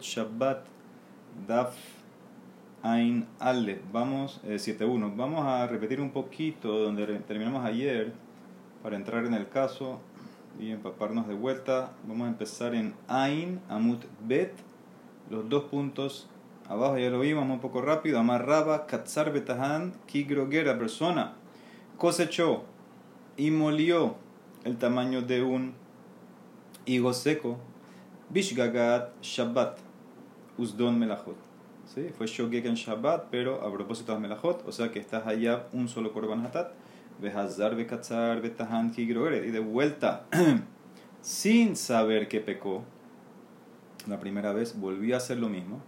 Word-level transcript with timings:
Shabbat 0.00 0.64
Daf 1.46 1.74
Ain 2.82 3.26
Ale. 3.38 3.80
Vamos, 3.92 4.40
eh, 4.44 4.58
7.1. 4.58 5.14
Vamos 5.16 5.46
a 5.46 5.66
repetir 5.66 6.00
un 6.00 6.10
poquito 6.10 6.78
donde 6.78 7.06
terminamos 7.20 7.64
ayer 7.64 8.12
para 8.82 8.96
entrar 8.96 9.24
en 9.24 9.34
el 9.34 9.48
caso 9.48 10.00
y 10.58 10.70
empaparnos 10.70 11.28
de 11.28 11.34
vuelta. 11.34 11.92
Vamos 12.06 12.26
a 12.26 12.30
empezar 12.30 12.74
en 12.74 12.94
Ain 13.08 13.60
Amut 13.68 14.04
Bet. 14.26 14.52
Los 15.30 15.48
dos 15.48 15.64
puntos 15.64 16.28
abajo 16.68 16.98
ya 16.98 17.10
lo 17.10 17.20
vimos 17.20 17.48
un 17.48 17.60
poco 17.60 17.82
rápido. 17.82 18.18
Amarraba 18.18 18.86
Katzar 18.86 19.32
Betahan 19.32 19.92
Kigrogera 20.06 20.78
persona 20.78 21.34
cosechó 21.98 22.64
y 23.36 23.52
molió 23.52 24.16
el 24.64 24.76
tamaño 24.76 25.22
de 25.22 25.42
un 25.42 25.74
higo 26.84 27.12
seco 27.12 27.58
Bishgagat 28.32 29.10
Shabbat, 29.20 29.76
Usdon 30.56 30.98
Melachot. 30.98 31.36
¿Sí? 31.94 32.08
Fue 32.16 32.26
Shogeg 32.26 32.64
en 32.66 32.74
Shabbat, 32.74 33.26
pero 33.30 33.60
a 33.60 33.70
propósito 33.70 34.14
de 34.14 34.20
Melachot, 34.20 34.66
o 34.66 34.72
sea 34.72 34.90
que 34.90 34.98
estás 34.98 35.26
allá 35.26 35.66
un 35.74 35.86
solo 35.86 36.14
Korban 36.14 36.46
Hatat, 36.46 36.72
Behazar, 37.20 37.76
Bekatzar, 37.76 38.40
Betahan, 38.40 38.90
Kigrogeret. 38.90 39.44
Y 39.44 39.50
de 39.50 39.60
vuelta, 39.60 40.24
sin 41.20 41.76
saber 41.76 42.28
que 42.28 42.40
pecó, 42.40 42.84
la 44.08 44.18
primera 44.18 44.54
vez 44.54 44.80
volvió 44.80 45.14
a 45.14 45.18
hacer 45.18 45.38
lo 45.38 45.50
mismo, 45.50 45.82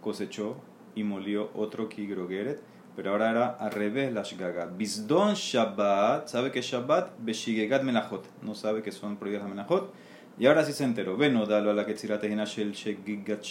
cosechó 0.00 0.56
y 0.94 1.04
molió 1.04 1.50
otro 1.54 1.90
Kigrogeret, 1.90 2.62
pero 2.96 3.10
ahora 3.10 3.30
era 3.30 3.46
al 3.48 3.72
revés 3.72 4.10
la 4.10 4.22
Shgaga. 4.22 4.66
Bisdon 4.66 5.34
Shabbat, 5.34 6.28
sabe 6.28 6.50
que 6.50 6.62
Shabbat, 6.62 7.10
Beshigegat 7.18 7.82
Melachot, 7.82 8.24
no 8.40 8.54
sabe 8.54 8.82
que 8.82 8.90
son 8.90 9.18
prohibidas 9.18 9.42
las 9.42 9.54
Melachot 9.54 9.92
y 10.38 10.46
ahora 10.46 10.64
sí 10.64 10.72
se 10.72 10.84
enteró. 10.84 11.16
Veno 11.16 11.46
dalo 11.46 11.70
a 11.70 11.74
la 11.74 11.84
Shel 11.84 12.72
Shegigat 12.72 13.44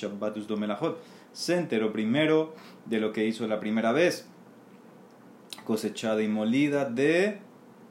Melachot. 0.57 0.99
Se 1.33 1.57
enteró 1.57 1.91
primero 1.91 2.55
de 2.85 2.99
lo 2.99 3.11
que 3.11 3.25
hizo 3.25 3.47
la 3.47 3.59
primera 3.59 3.91
vez, 3.91 4.27
cosechada 5.65 6.23
y 6.23 6.27
molida 6.27 6.85
de 6.85 7.39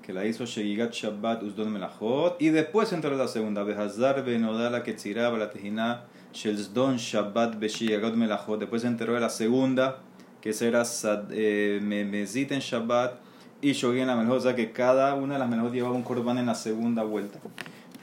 que 0.03 0.13
la 0.13 0.25
hizo 0.25 0.47
Shegigat 0.47 0.93
Shabbat 0.93 1.43
Usdon 1.43 1.73
Melachot. 1.73 2.41
Y 2.41 2.49
después 2.49 2.89
se 2.89 2.95
enteró 2.95 3.17
la 3.17 3.29
segunda 3.29 3.63
vez. 3.65 3.77
Hazar 3.77 4.25
Veno 4.25 4.53
la 4.71 4.83
Ketziraba 4.83 5.37
la 5.37 5.51
Tejina 5.51 6.05
Shel 6.33 6.57
Zdon 6.57 6.97
Shabbat 6.97 7.59
Beshigagot 7.59 8.15
Melachot. 8.15 8.61
Después 8.61 8.83
se 8.83 8.89
enteró 8.89 9.15
de 9.15 9.21
la 9.21 9.31
segunda, 9.31 9.99
que 10.41 10.55
será 10.55 10.85
eh, 11.31 11.81
en 11.83 12.61
Shabbat 12.61 13.21
y 13.61 13.73
Shogin 13.73 14.07
la 14.07 14.17
Melachot. 14.17 14.39
O 14.39 14.41
sea 14.41 14.57
que 14.57 14.73
cada 14.73 15.15
una 15.15 15.35
de 15.35 15.41
las 15.41 15.49
Melachot 15.51 15.75
llevaba 15.75 15.95
un 15.95 16.03
korban 16.03 16.39
en 16.39 16.47
la 16.47 16.55
segunda 16.55 17.03
vuelta. 17.03 17.39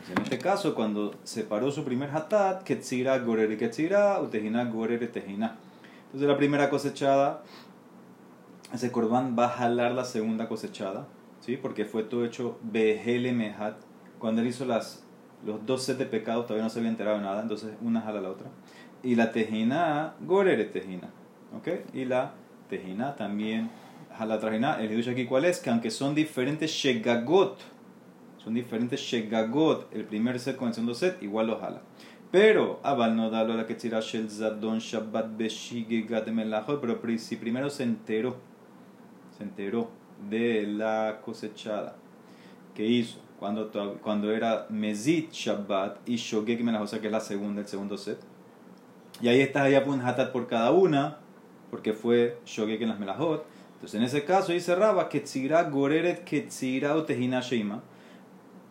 En 0.10 0.22
este 0.22 0.38
caso, 0.38 0.76
cuando 0.76 1.16
separó 1.24 1.72
su 1.72 1.86
primer 1.86 2.10
hatat, 2.10 2.64
ketzira 2.64 3.18
gorere 3.20 3.58
ketzira, 3.58 4.20
utejina 4.20 4.66
gorere 4.66 5.08
tejina. 5.08 5.56
Entonces 6.06 6.28
la 6.28 6.36
primera 6.36 6.70
cosechada, 6.70 7.42
ese 8.74 8.92
corbán 8.92 9.36
va 9.40 9.46
a 9.46 9.50
jalar 9.50 9.94
la 9.94 10.04
segunda 10.04 10.50
cosechada, 10.50 11.08
¿sí? 11.40 11.56
porque 11.56 11.86
fue 11.86 12.04
todo 12.04 12.26
hecho 12.26 12.60
behele 12.64 13.32
mehat. 13.32 13.78
Cuando 14.20 14.42
él 14.42 14.48
hizo 14.48 14.66
las, 14.66 15.04
los 15.46 15.66
dos 15.66 15.84
sets 15.84 16.00
de 16.00 16.06
pecados 16.06 16.48
todavía 16.48 16.66
no 16.66 16.70
se 16.70 16.80
había 16.80 16.92
enterado 16.92 17.18
de 17.18 17.24
nada, 17.24 17.42
entonces 17.42 17.72
una 17.82 18.02
jala 18.02 18.20
la 18.20 18.30
otra. 18.30 18.48
Y 19.04 19.16
la 19.16 19.32
tejina, 19.32 20.16
gorere 20.22 20.66
tejina. 20.66 21.10
¿ok? 21.58 21.70
Y 21.94 22.06
la 22.06 22.34
tejina 22.70 23.16
también 23.16 23.70
jala 24.18 24.36
la 24.36 24.42
tejina. 24.42 24.82
El 24.82 24.96
dicho 24.96 25.12
aquí 25.12 25.26
cuál 25.26 25.46
es, 25.46 25.60
que 25.60 25.70
aunque 25.70 25.92
son 25.92 26.14
diferentes 26.14 26.72
shegagot, 26.72 27.58
son 28.44 28.54
diferentes 28.54 29.00
shegagot, 29.00 29.94
el 29.94 30.06
primer 30.06 30.40
set 30.40 30.58
con 30.58 30.68
el 30.68 30.74
segundo 30.74 30.94
set, 30.94 31.22
igual 31.24 31.48
los 31.48 31.62
jala. 31.62 31.82
Pero, 32.32 32.80
Abal 32.84 33.16
no 33.16 33.30
dalo 33.30 33.54
a 33.54 33.58
la 33.58 33.66
que 33.68 33.76
tira 33.76 34.00
Shel 34.00 34.30
Zadon 34.30 34.80
Shabbat 34.80 35.38
Beshigegat 35.38 36.28
Melachot, 36.28 36.82
pero 36.82 37.00
si 37.18 37.36
primero 37.36 37.70
se 37.70 37.84
enteró, 37.84 38.38
se 39.38 39.44
enteró 39.44 39.92
de 40.30 40.66
la 40.66 41.22
cosechada 41.24 41.96
que 42.74 42.86
hizo 42.86 43.20
cuando, 43.40 43.70
cuando 44.02 44.32
era 44.32 44.66
Mezit 44.70 45.32
Shabbat 45.32 46.10
y 46.10 46.16
Shogeg 46.16 46.64
Melachot, 46.64 46.86
o 46.86 46.88
sea 46.88 47.00
que 47.00 47.08
es 47.08 47.14
la 47.14 47.20
segunda, 47.20 47.62
el 47.62 47.68
segundo 47.68 47.98
set. 47.98 48.20
Y 49.22 49.28
ahí 49.28 49.42
está 49.42 49.70
ya 49.70 49.84
un 49.84 50.02
hatat 50.02 50.32
por 50.32 50.48
cada 50.48 50.72
una, 50.72 51.20
porque 51.70 51.94
fue 51.94 52.40
Shogeg 52.46 52.82
en 52.82 52.90
las 52.90 53.00
Melachot. 53.00 53.46
Entonces 53.76 54.00
en 54.00 54.06
ese 54.06 54.26
caso 54.26 54.54
dice 54.54 54.74
Rabba, 54.74 55.08
Ketzira 55.08 55.64
Goreret 55.70 56.24
Ketzira 56.24 56.96
Utehina 56.98 57.42
Sheima 57.42 57.84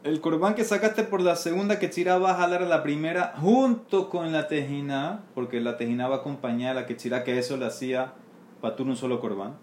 el 0.05 0.21
corbán 0.21 0.55
que 0.55 0.65
sacaste 0.65 1.05
por 1.05 1.21
la 1.21 1.37
segunda 1.37 1.79
quechira 1.79 2.19
va 2.19 2.33
a 2.33 2.35
jalar 2.35 2.63
a 2.63 2.67
la 2.67 2.83
primera 2.83 3.35
junto 3.41 4.09
con 4.09 4.33
la 4.33 4.49
tejina, 4.49 5.21
porque 5.35 5.61
la 5.61 5.77
tejina 5.77 6.09
va 6.09 6.17
a 6.17 6.19
acompañar 6.19 6.73
a 6.73 6.81
la 6.81 6.87
quechira 6.87 7.23
que 7.23 7.39
eso 7.39 7.57
le 7.57 7.67
hacía 7.67 8.13
patur 8.61 8.89
un 8.89 8.97
solo 8.97 9.21
corbán. 9.21 9.55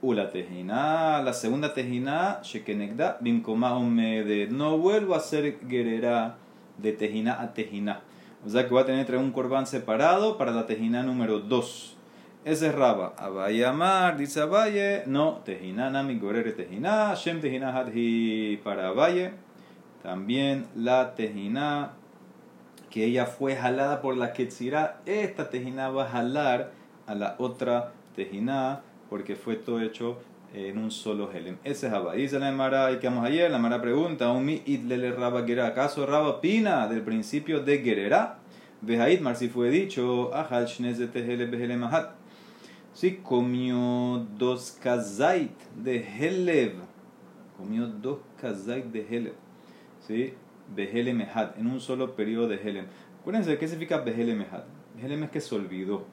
U 0.00 0.12
la 0.12 0.30
tejina, 0.30 1.20
la 1.22 1.32
segunda 1.32 1.74
tejina, 1.74 2.40
shekenegda, 2.42 3.18
bimkoma 3.20 3.74
de 3.74 4.48
no 4.50 4.78
vuelvo 4.78 5.14
a 5.14 5.18
hacer 5.18 5.58
guerrera 5.66 6.36
de 6.78 6.92
tejina 6.92 7.40
a 7.40 7.52
tejina. 7.52 8.02
O 8.46 8.48
sea 8.48 8.66
que 8.68 8.74
va 8.74 8.82
a 8.82 8.86
tener 8.86 9.14
un 9.16 9.32
corbán 9.32 9.66
separado 9.66 10.38
para 10.38 10.52
la 10.52 10.66
tejina 10.66 11.02
número 11.02 11.40
2. 11.40 11.96
Ese 12.44 12.68
es 12.68 12.74
Raba. 12.74 13.14
Abayamar, 13.18 14.16
dice 14.16 14.40
Abaye, 14.40 15.02
no, 15.06 15.42
tejina 15.44 15.90
nami 15.90 16.18
gorere 16.18 16.52
tejina, 16.52 17.12
shem 17.14 17.40
tejina 17.40 17.76
hadhi 17.76 18.58
para 18.64 18.88
Abaye 18.88 19.49
también 20.02 20.66
la 20.74 21.14
tejina, 21.14 21.92
que 22.90 23.04
ella 23.04 23.26
fue 23.26 23.56
jalada 23.56 24.00
por 24.00 24.16
la 24.16 24.32
Ketzirá. 24.32 25.00
Esta 25.06 25.50
tejina 25.50 25.90
va 25.90 26.04
a 26.04 26.08
jalar 26.08 26.72
a 27.06 27.14
la 27.14 27.36
otra 27.38 27.92
tejina 28.16 28.82
porque 29.08 29.36
fue 29.36 29.56
todo 29.56 29.80
hecho 29.80 30.18
en 30.54 30.78
un 30.78 30.90
solo 30.90 31.30
helem. 31.32 31.56
Ese 31.64 31.86
es 31.86 31.92
Abba. 31.92 32.14
Dice 32.14 32.38
la 32.38 32.48
Emara, 32.48 32.90
y 32.92 32.98
que 32.98 33.08
vamos 33.08 33.24
ayer, 33.24 33.50
la 33.50 33.58
Emara 33.58 33.80
pregunta, 33.80 34.32
¿Umi 34.32 34.62
idlele 34.66 35.12
Gerera? 35.12 35.68
¿Acaso 35.68 36.06
Raba 36.06 36.28
opina 36.28 36.88
del 36.88 37.02
principio 37.02 37.60
de 37.60 37.78
Gerera? 37.78 38.38
Vejaid 38.80 39.20
si 39.34 39.48
fue 39.48 39.70
dicho, 39.70 40.30
Behele 41.50 41.76
Mahat. 41.76 42.12
Si 42.92 43.16
comió 43.16 44.26
dos 44.36 44.76
kazait 44.82 45.56
de 45.76 45.98
Helev. 45.98 46.74
Comió 47.56 47.86
dos 47.86 48.18
kazait 48.40 48.86
de 48.86 49.06
Helev. 49.08 49.49
¿Sí? 50.06 50.34
Behelem 50.74 51.26
en 51.56 51.66
un 51.66 51.80
solo 51.80 52.14
periodo 52.14 52.48
de 52.48 52.56
Helem. 52.56 52.86
Acuérdense, 53.20 53.58
¿qué 53.58 53.68
significa 53.68 53.98
Behelem 53.98 54.42
Ehad? 54.42 54.64
Behelem 54.96 55.24
es 55.24 55.30
que 55.30 55.40
se 55.40 55.54
olvidó. 55.54 56.04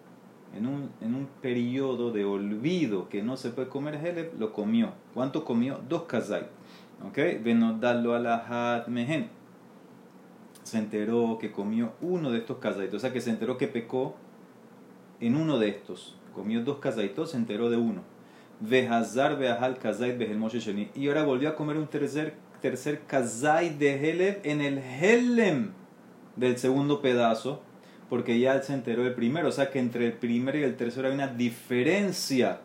En 0.55 0.65
un, 0.65 0.89
en 1.01 1.13
un 1.13 1.27
periodo 1.41 2.11
de 2.11 2.23
olvido 2.23 3.09
que 3.09 3.21
no 3.21 3.35
se 3.35 3.49
puede 3.49 3.67
comer 3.67 3.95
Helem, 3.95 4.29
lo 4.39 4.53
comió. 4.53 4.93
¿Cuánto 5.13 5.43
comió? 5.43 5.79
Dos 5.87 6.03
kazai. 6.03 6.47
¿Ok? 7.05 7.17
Venodalo 7.43 8.15
alahat 8.15 8.87
mehen. 8.87 9.29
Se 10.63 10.77
enteró 10.77 11.37
que 11.39 11.51
comió 11.51 11.93
uno 12.01 12.31
de 12.31 12.39
estos 12.39 12.57
kazaitos. 12.57 12.95
O 12.95 12.99
sea 12.99 13.13
que 13.13 13.21
se 13.21 13.29
enteró 13.29 13.57
que 13.57 13.67
pecó 13.67 14.15
en 15.19 15.35
uno 15.35 15.59
de 15.59 15.69
estos. 15.69 16.15
Comió 16.33 16.63
dos 16.63 16.79
kazaitos, 16.79 17.31
se 17.31 17.37
enteró 17.37 17.69
de 17.69 17.77
uno. 17.77 18.01
Vehazar 18.59 19.37
behal 19.37 19.77
kazait 19.77 20.17
behel. 20.17 20.39
Y 20.95 21.07
ahora 21.07 21.23
volvió 21.23 21.49
a 21.49 21.55
comer 21.55 21.77
un 21.77 21.87
tercer 21.87 22.35
tercer 22.61 23.01
kazai 23.07 23.77
de 23.77 23.95
Heleb 23.95 24.39
en 24.43 24.61
el 24.61 24.77
Helem 24.79 25.71
del 26.35 26.57
segundo 26.57 27.01
pedazo, 27.01 27.61
porque 28.09 28.39
ya 28.39 28.61
se 28.61 28.73
enteró 28.73 29.05
el 29.05 29.13
primero. 29.13 29.49
O 29.49 29.51
sea 29.51 29.69
que 29.69 29.79
entre 29.79 30.05
el 30.05 30.13
primero 30.13 30.57
y 30.57 30.63
el 30.63 30.75
tercero 30.75 31.07
hay 31.07 31.13
una 31.13 31.27
diferencia. 31.27 32.61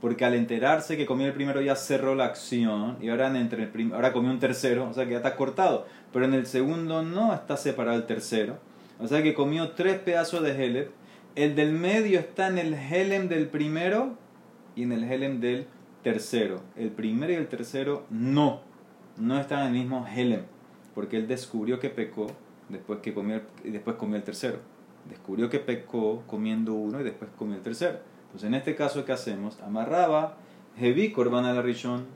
Porque 0.00 0.24
al 0.24 0.34
enterarse 0.34 0.96
que 0.96 1.06
comió 1.06 1.28
el 1.28 1.32
primero 1.32 1.60
ya 1.60 1.76
cerró 1.76 2.16
la 2.16 2.24
acción 2.24 2.96
y 3.00 3.08
ahora, 3.08 3.28
entre 3.38 3.62
el 3.62 3.92
ahora 3.92 4.12
comió 4.12 4.32
un 4.32 4.40
tercero, 4.40 4.88
o 4.88 4.92
sea 4.92 5.04
que 5.04 5.12
ya 5.12 5.18
está 5.18 5.36
cortado. 5.36 5.86
Pero 6.12 6.24
en 6.24 6.34
el 6.34 6.46
segundo 6.46 7.02
no 7.02 7.32
está 7.32 7.56
separado 7.56 7.96
el 7.96 8.06
tercero. 8.06 8.58
O 8.98 9.06
sea 9.06 9.22
que 9.22 9.32
comió 9.32 9.70
tres 9.70 9.98
pedazos 10.00 10.42
de 10.42 10.50
Heleb. 10.50 10.90
El 11.36 11.54
del 11.54 11.72
medio 11.72 12.18
está 12.18 12.48
en 12.48 12.58
el 12.58 12.74
Helem 12.74 13.28
del 13.28 13.46
primero 13.46 14.18
y 14.74 14.82
en 14.82 14.92
el 14.92 15.04
Helem 15.04 15.40
del 15.40 15.66
tercero. 16.02 16.62
El 16.76 16.90
primero 16.90 17.32
y 17.32 17.36
el 17.36 17.46
tercero 17.46 18.04
no 18.10 18.71
no 19.16 19.38
está 19.38 19.60
en 19.60 19.68
el 19.68 19.80
mismo 19.80 20.06
Helem, 20.06 20.42
porque 20.94 21.16
él 21.16 21.28
descubrió 21.28 21.78
que 21.78 21.90
pecó 21.90 22.28
después 22.68 23.00
que 23.00 23.12
comió 23.14 23.42
después 23.64 23.96
comió 23.96 24.16
el 24.16 24.22
tercero. 24.22 24.58
Descubrió 25.08 25.50
que 25.50 25.58
pecó 25.58 26.22
comiendo 26.26 26.74
uno 26.74 27.00
y 27.00 27.04
después 27.04 27.30
comió 27.36 27.56
el 27.56 27.62
tercero. 27.62 27.98
Entonces 28.26 28.48
en 28.48 28.54
este 28.54 28.74
caso 28.74 29.04
¿qué 29.04 29.12
hacemos? 29.12 29.60
Amarraba 29.60 30.36
Hevi 30.78 31.12
korban 31.12 31.44
a 31.44 31.52
la 31.52 31.62
Rishon. 31.62 32.06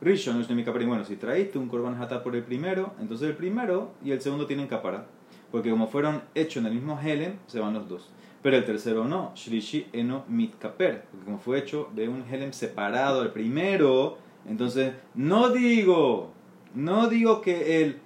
Rishon 0.00 0.40
es 0.40 0.48
mi 0.50 0.62
Bueno, 0.62 1.04
si 1.04 1.16
traíste 1.16 1.58
un 1.58 1.68
korban 1.68 2.00
hata 2.00 2.22
por 2.22 2.34
el 2.34 2.42
primero, 2.42 2.94
entonces 3.00 3.28
el 3.28 3.36
primero 3.36 3.92
y 4.02 4.12
el 4.12 4.20
segundo 4.20 4.46
tienen 4.46 4.66
capara. 4.66 5.06
Porque 5.52 5.70
como 5.70 5.88
fueron 5.88 6.22
hechos 6.34 6.62
en 6.62 6.66
el 6.66 6.74
mismo 6.74 6.98
Helem, 7.00 7.34
se 7.46 7.60
van 7.60 7.74
los 7.74 7.88
dos. 7.88 8.10
Pero 8.42 8.56
el 8.56 8.64
tercero 8.64 9.04
no, 9.04 9.32
Shlishi 9.34 9.88
eno 9.92 10.24
mitkaper, 10.28 11.04
porque 11.10 11.24
como 11.26 11.38
fue 11.38 11.58
hecho 11.58 11.90
de 11.94 12.08
un 12.08 12.24
Helem 12.30 12.52
separado 12.52 13.22
el 13.22 13.30
primero, 13.30 14.16
entonces 14.48 14.94
no 15.14 15.50
digo 15.50 16.32
no 16.74 17.08
digo 17.08 17.40
que 17.40 17.82
el 17.82 18.00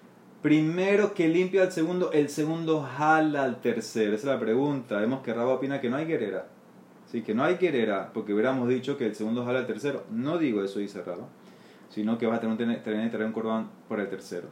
Primero 0.44 1.14
que 1.14 1.26
limpia 1.26 1.62
al 1.62 1.72
segundo, 1.72 2.12
el 2.12 2.28
segundo 2.28 2.82
jala 2.82 3.44
al 3.44 3.62
tercero. 3.62 4.14
Esa 4.14 4.26
es 4.26 4.34
la 4.34 4.38
pregunta. 4.38 5.00
Vemos 5.00 5.22
que 5.22 5.32
Raba 5.32 5.54
opina 5.54 5.80
que 5.80 5.88
no 5.88 5.96
hay 5.96 6.04
guerrera. 6.04 6.48
Sí, 7.10 7.22
que 7.22 7.32
no 7.32 7.44
hay 7.44 7.56
guerrera, 7.56 8.10
porque 8.12 8.34
hubiéramos 8.34 8.68
dicho 8.68 8.98
que 8.98 9.06
el 9.06 9.14
segundo 9.14 9.46
jala 9.46 9.60
al 9.60 9.66
tercero. 9.66 10.04
No 10.10 10.36
digo 10.36 10.62
eso, 10.62 10.80
dice 10.80 11.00
Raba, 11.02 11.28
sino 11.88 12.18
que 12.18 12.26
vas 12.26 12.36
a 12.36 12.40
tener, 12.42 12.82
tener, 12.82 13.10
tener 13.10 13.26
un 13.26 13.32
corbán 13.32 13.70
por 13.88 14.00
el 14.00 14.10
tercero. 14.10 14.48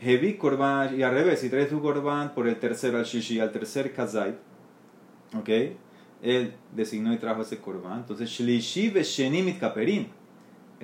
Hevi 0.00 0.34
corbán, 0.34 0.96
y 0.96 1.02
al 1.02 1.12
revés, 1.12 1.40
si 1.40 1.50
traes 1.50 1.68
tu 1.68 1.82
corbán 1.82 2.32
por 2.32 2.46
el 2.46 2.60
tercero 2.60 2.98
al 2.98 3.04
shishi, 3.04 3.40
al 3.40 3.50
tercer 3.50 3.92
kazait, 3.92 4.36
¿ok? 5.36 5.48
Él 6.22 6.54
designó 6.72 7.12
y 7.12 7.16
trajo 7.16 7.42
ese 7.42 7.58
corbán. 7.58 8.02
Entonces, 8.02 8.30
shlishi 8.30 8.88
veshenimit 8.90 9.58
kaperim. 9.58 10.06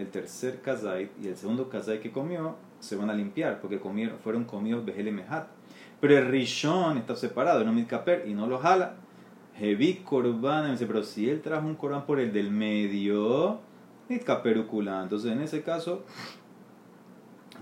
El 0.00 0.08
tercer 0.08 0.62
kazait 0.62 1.10
y 1.22 1.28
el 1.28 1.36
segundo 1.36 1.68
kazait 1.68 2.00
que 2.00 2.10
comió 2.10 2.56
se 2.78 2.96
van 2.96 3.10
a 3.10 3.14
limpiar 3.14 3.60
porque 3.60 3.78
comieron, 3.78 4.18
fueron 4.18 4.44
comidos 4.44 4.84
behele 4.84 5.12
mehat. 5.12 5.46
Pero 6.00 6.16
el 6.16 6.26
rishon 6.26 6.96
está 6.96 7.14
separado, 7.14 7.62
no 7.64 7.72
mitkaper, 7.72 8.24
y 8.26 8.32
no 8.32 8.46
lo 8.46 8.58
jala. 8.58 8.94
Hevi 9.60 9.96
korban, 9.96 10.72
dice, 10.72 10.86
pero 10.86 11.02
si 11.02 11.28
él 11.28 11.42
trajo 11.42 11.66
un 11.66 11.74
korban 11.74 12.06
por 12.06 12.18
el 12.18 12.32
del 12.32 12.50
medio, 12.50 13.60
mitkaperukula. 14.08 15.02
Entonces 15.02 15.32
en 15.32 15.42
ese 15.42 15.62
caso, 15.62 16.04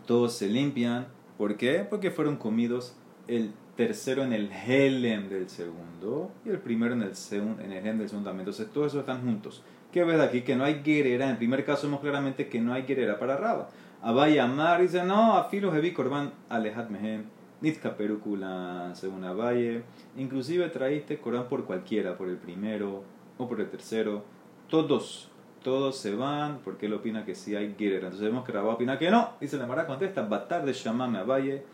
todos 0.07 0.33
se 0.35 0.47
limpian. 0.47 1.09
¿Por 1.37 1.57
qué? 1.57 1.85
Porque 1.89 2.13
fueron 2.13 2.37
comidos 2.37 2.95
el 3.27 3.53
tercero 3.77 4.23
en 4.23 4.33
el 4.33 4.53
helem 4.53 5.29
del 5.29 5.49
segundo 5.49 6.31
y 6.45 6.51
el 6.51 6.59
primero 6.59 6.95
en 6.95 7.03
el, 7.03 7.17
segundo, 7.17 7.63
en 7.63 7.73
el 7.73 7.79
helem 7.79 7.99
del 7.99 8.09
segundo 8.09 8.31
Entonces 8.31 8.71
todos 8.73 8.89
esos 8.89 9.01
están 9.01 9.23
juntos. 9.23 9.65
¿Qué 9.93 10.05
ves 10.05 10.21
aquí? 10.21 10.43
Que 10.43 10.55
no 10.55 10.65
hay 10.65 10.83
guerrera. 10.83 11.31
En 11.31 11.39
primer 11.39 11.65
caso 11.65 11.87
vemos 11.87 12.01
claramente 12.01 12.49
que 12.49 12.61
no 12.61 12.75
hay 12.75 12.83
guerrera 12.83 13.19
para 13.19 13.37
Raba. 13.37 13.69
Abay 14.03 14.39
Amar 14.39 14.81
dice, 14.83 15.03
no, 15.03 15.37
afilo 15.37 15.73
heavy 15.73 15.93
korban 15.93 16.33
alejat 16.49 16.89
mehen, 16.89 17.25
nitka 17.61 17.97
perukula, 17.97 18.91
según 18.95 19.25
Abaye. 19.25 19.83
Inclusive 20.17 20.69
traíste 20.69 21.19
Corán 21.19 21.49
por 21.49 21.65
cualquiera, 21.65 22.17
por 22.17 22.29
el 22.29 22.37
primero 22.37 23.03
o 23.39 23.49
por 23.49 23.61
el 23.61 23.71
tercero. 23.71 24.25
Todos, 24.69 25.31
todos 25.63 25.97
se 25.97 26.15
van 26.15 26.59
porque 26.63 26.87
él 26.87 26.93
opina 26.93 27.25
que 27.25 27.35
sí 27.35 27.57
hay 27.57 27.75
guerra. 27.79 28.09
Entonces 28.09 28.29
vemos 28.29 28.45
que 28.45 28.53
Rabá 28.53 28.75
opina 28.75 28.99
que 28.99 29.11
no. 29.11 29.33
Dice 29.41 29.57
la 29.57 29.67
Mara 29.67 29.87
contesta, 29.87 30.23
Batar 30.23 30.65
de 30.65 30.75
Shamame 30.75 31.19
Abaye 31.19 31.65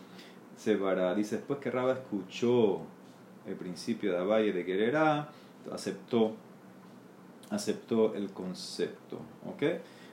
se 0.57 0.77
vará. 0.77 1.15
Dice 1.15 1.37
después 1.37 1.59
que 1.59 1.71
Rabá 1.71 1.93
escuchó 1.93 2.81
el 3.47 3.57
principio 3.57 4.13
de 4.13 4.19
Abaye 4.19 4.53
de 4.53 4.63
guerrera, 4.63 5.29
aceptó 5.73 6.37
aceptó 7.51 8.15
el 8.15 8.31
concepto. 8.31 9.21
¿ok? 9.47 9.63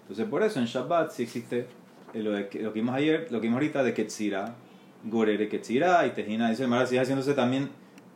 Entonces 0.01 0.25
por 0.27 0.43
eso 0.43 0.59
en 0.59 0.65
Shabbat 0.65 1.11
sí 1.11 1.23
existe 1.23 1.67
lo, 2.13 2.31
lo, 2.31 2.49
que 2.49 2.69
vimos 2.73 2.95
ayer, 2.95 3.27
lo 3.31 3.39
que 3.39 3.47
vimos 3.47 3.57
ahorita 3.57 3.83
de 3.83 3.93
Ketzira, 3.93 4.55
Gorere 5.03 5.47
Ketzira 5.47 6.05
y 6.05 6.11
Tejina. 6.11 6.49
Dice 6.49 6.65
el 6.65 6.87
sigue 6.87 6.99
haciéndose 7.01 7.33
también, 7.33 7.69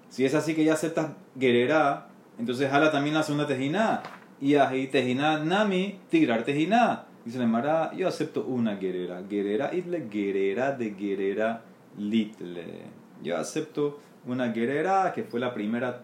si 0.09 0.25
es 0.25 0.33
así 0.33 0.53
que 0.53 0.63
ya 0.63 0.73
aceptas 0.73 1.11
Gerera, 1.39 2.07
entonces 2.37 2.69
jala 2.69 2.91
también 2.91 3.15
la 3.15 3.23
segunda 3.23 3.47
Tejina. 3.47 4.03
Y 4.41 4.55
ahí 4.55 4.87
Tejina 4.87 5.39
Nami, 5.39 5.99
Tigrar 6.09 6.43
Tejina. 6.43 7.05
Dice 7.23 7.45
Mara, 7.47 7.91
yo 7.95 8.07
acepto 8.07 8.45
una 8.45 8.77
Gerera. 8.77 9.23
Gerera 9.29 9.73
Itle, 9.73 10.07
Gerera 10.11 10.71
de 10.73 10.93
Gerera 10.93 11.61
Litle. 11.97 12.83
Yo 13.23 13.37
acepto 13.37 13.99
una 14.27 14.51
Gerera 14.51 15.11
que 15.13 15.23
fue 15.23 15.39
la 15.39 15.53
primera 15.53 16.01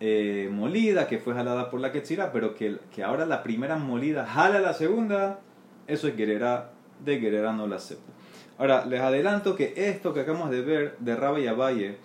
eh, 0.00 0.48
molida, 0.50 1.06
que 1.06 1.18
fue 1.18 1.34
jalada 1.34 1.70
por 1.70 1.80
la 1.80 1.92
Ketzira, 1.92 2.32
pero 2.32 2.54
que, 2.54 2.78
que 2.90 3.04
ahora 3.04 3.26
la 3.26 3.42
primera 3.42 3.76
molida 3.76 4.26
jala 4.26 4.58
la 4.60 4.72
segunda. 4.72 5.40
Eso 5.86 6.08
es 6.08 6.16
Gerera 6.16 6.70
de 7.04 7.18
Guerrera 7.18 7.52
no 7.52 7.66
la 7.66 7.76
acepto. 7.76 8.10
Ahora, 8.58 8.84
les 8.84 9.00
adelanto 9.00 9.56
que 9.56 9.72
esto 9.76 10.12
que 10.12 10.20
acabamos 10.20 10.50
de 10.50 10.62
ver 10.62 10.96
de 10.98 11.16
Raba 11.16 11.40
y 11.40 11.46
Abaye, 11.46 11.96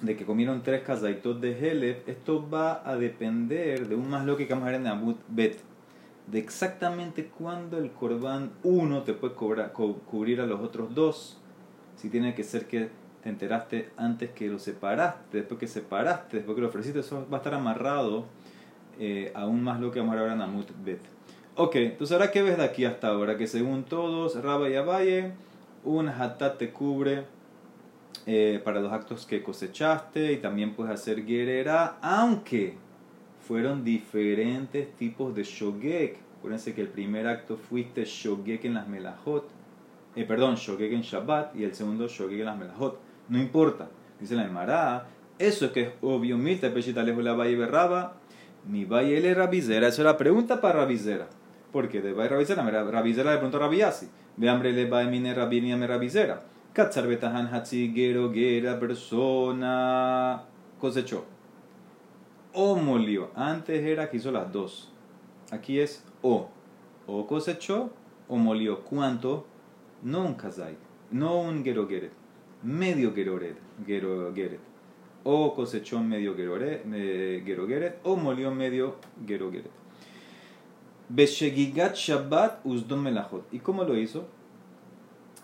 de 0.00 0.16
que 0.16 0.24
comieron 0.24 0.62
tres 0.62 0.82
kazaitot 0.82 1.40
de 1.40 1.58
Helef, 1.58 2.08
esto 2.08 2.48
va 2.48 2.88
a 2.88 2.96
depender 2.96 3.88
de 3.88 3.94
un 3.94 4.08
más 4.08 4.24
lo 4.24 4.36
que 4.36 4.46
vamos 4.46 4.68
a 4.68 4.70
ver 4.70 4.80
en 4.80 4.86
Abut 4.86 5.18
Bet, 5.28 5.58
de 6.26 6.38
exactamente 6.38 7.26
cuándo 7.26 7.78
el 7.78 7.90
Corban 7.90 8.52
1 8.62 9.02
te 9.04 9.14
puede 9.14 9.34
cobrar, 9.34 9.72
cubrir 9.72 10.40
a 10.40 10.46
los 10.46 10.60
otros 10.60 10.94
dos, 10.94 11.40
si 11.96 12.08
tiene 12.08 12.34
que 12.34 12.44
ser 12.44 12.66
que 12.66 12.90
te 13.26 13.30
enteraste 13.30 13.90
antes 13.96 14.30
que 14.30 14.46
lo 14.46 14.60
separaste, 14.60 15.38
después 15.38 15.58
que 15.58 15.66
separaste, 15.66 16.36
después 16.36 16.54
que 16.54 16.60
lo 16.60 16.68
ofreciste, 16.68 17.00
eso 17.00 17.26
va 17.28 17.38
a 17.38 17.40
estar 17.40 17.54
amarrado 17.54 18.26
eh, 19.00 19.32
a 19.34 19.46
un 19.46 19.64
más 19.64 19.80
lo 19.80 19.90
que 19.90 19.98
vamos 19.98 20.16
a 20.16 20.22
ver 20.22 20.30
en 20.30 20.40
Amut 20.40 20.68
Bet. 20.84 21.00
Ok, 21.56 21.74
entonces 21.74 22.12
ahora 22.14 22.30
qué 22.30 22.42
ves 22.42 22.56
de 22.56 22.62
aquí 22.62 22.84
hasta 22.84 23.08
ahora, 23.08 23.36
que 23.36 23.48
según 23.48 23.82
todos, 23.82 24.40
Raba 24.40 24.70
y 24.70 24.76
Abaye, 24.76 25.32
un 25.82 26.08
hatat 26.08 26.56
te 26.56 26.70
cubre 26.70 27.24
eh, 28.26 28.60
para 28.62 28.80
los 28.80 28.92
actos 28.92 29.26
que 29.26 29.42
cosechaste 29.42 30.34
y 30.34 30.36
también 30.36 30.74
puedes 30.74 30.94
hacer 30.94 31.26
guerrera, 31.26 31.96
aunque 32.02 32.76
fueron 33.40 33.82
diferentes 33.82 34.94
tipos 34.94 35.34
de 35.34 35.42
shogek. 35.42 36.16
Acuérdense 36.38 36.74
que 36.74 36.80
el 36.80 36.88
primer 36.88 37.26
acto 37.26 37.56
fuiste 37.56 38.04
shogek 38.04 38.66
en 38.66 38.74
las 38.74 38.86
melajot, 38.86 39.48
eh, 40.14 40.24
perdón, 40.24 40.54
shogek 40.54 40.92
en 40.92 41.02
Shabbat 41.02 41.56
y 41.56 41.64
el 41.64 41.74
segundo 41.74 42.06
shogek 42.06 42.38
en 42.38 42.46
las 42.46 42.56
melajot. 42.56 43.05
No 43.28 43.38
importa, 43.38 43.88
dice 44.20 44.34
la 44.34 44.44
Emara, 44.44 45.06
eso 45.38 45.66
es 45.66 45.72
que 45.72 45.82
es 45.82 45.88
obvio, 46.00 46.38
mita 46.38 46.72
pechita 46.72 47.02
lejos 47.02 47.24
la 47.24 47.34
valle 47.34 47.56
berraba, 47.56 48.14
mi 48.66 48.84
valle 48.84 49.20
le 49.20 49.34
rabizera, 49.34 49.88
eso 49.88 50.02
es 50.02 50.06
la 50.06 50.16
pregunta 50.16 50.60
para 50.60 50.80
rabizera. 50.80 51.28
Porque 51.72 52.00
de 52.00 52.14
Bai 52.14 52.28
Rabizera, 52.28 52.62
Rabizera 52.62 53.32
de 53.32 53.38
pronto 53.38 53.58
Rabiasi. 53.58 54.08
De 54.38 54.48
hambre 54.48 54.72
le 54.72 54.88
va 54.88 55.04
mine 55.04 55.34
Rabinia 55.34 55.76
me 55.76 55.86
Rabizera. 55.86 56.42
Katzar 56.72 57.06
betahan 57.06 57.52
hatzi 57.52 57.92
gero 57.94 58.32
gera 58.32 58.78
persona 58.80 60.42
cosechó. 60.80 61.24
O 62.54 62.76
molió. 62.76 63.30
Antes 63.34 63.84
era 63.84 64.08
que 64.08 64.16
hizo 64.18 64.30
las 64.30 64.50
dos. 64.52 64.90
Aquí 65.50 65.78
es 65.78 66.02
o. 66.22 66.48
O 67.06 67.26
cosechó 67.26 67.90
o 68.28 68.36
molió. 68.36 68.82
¿Cuánto? 68.82 69.46
No 70.02 70.24
un 70.24 70.34
kazait. 70.34 70.78
No 71.10 71.40
un 71.40 71.62
gero 71.62 71.86
geret. 71.86 72.12
Medio 72.66 73.14
gero 73.14 73.38
geret. 74.34 74.58
O 75.22 75.54
cosechó 75.54 76.00
medio 76.00 76.34
gero 76.34 76.58
geret. 76.58 78.00
O 78.02 78.16
molió 78.16 78.50
medio 78.50 78.96
gero 79.24 79.52
geret. 79.52 79.70
Beshegigat 81.08 81.94
Shabbat 81.94 82.66
Uzdon 82.66 83.04
Melachot. 83.04 83.46
¿Y 83.52 83.60
cómo 83.60 83.84
lo 83.84 83.96
hizo? 83.96 84.26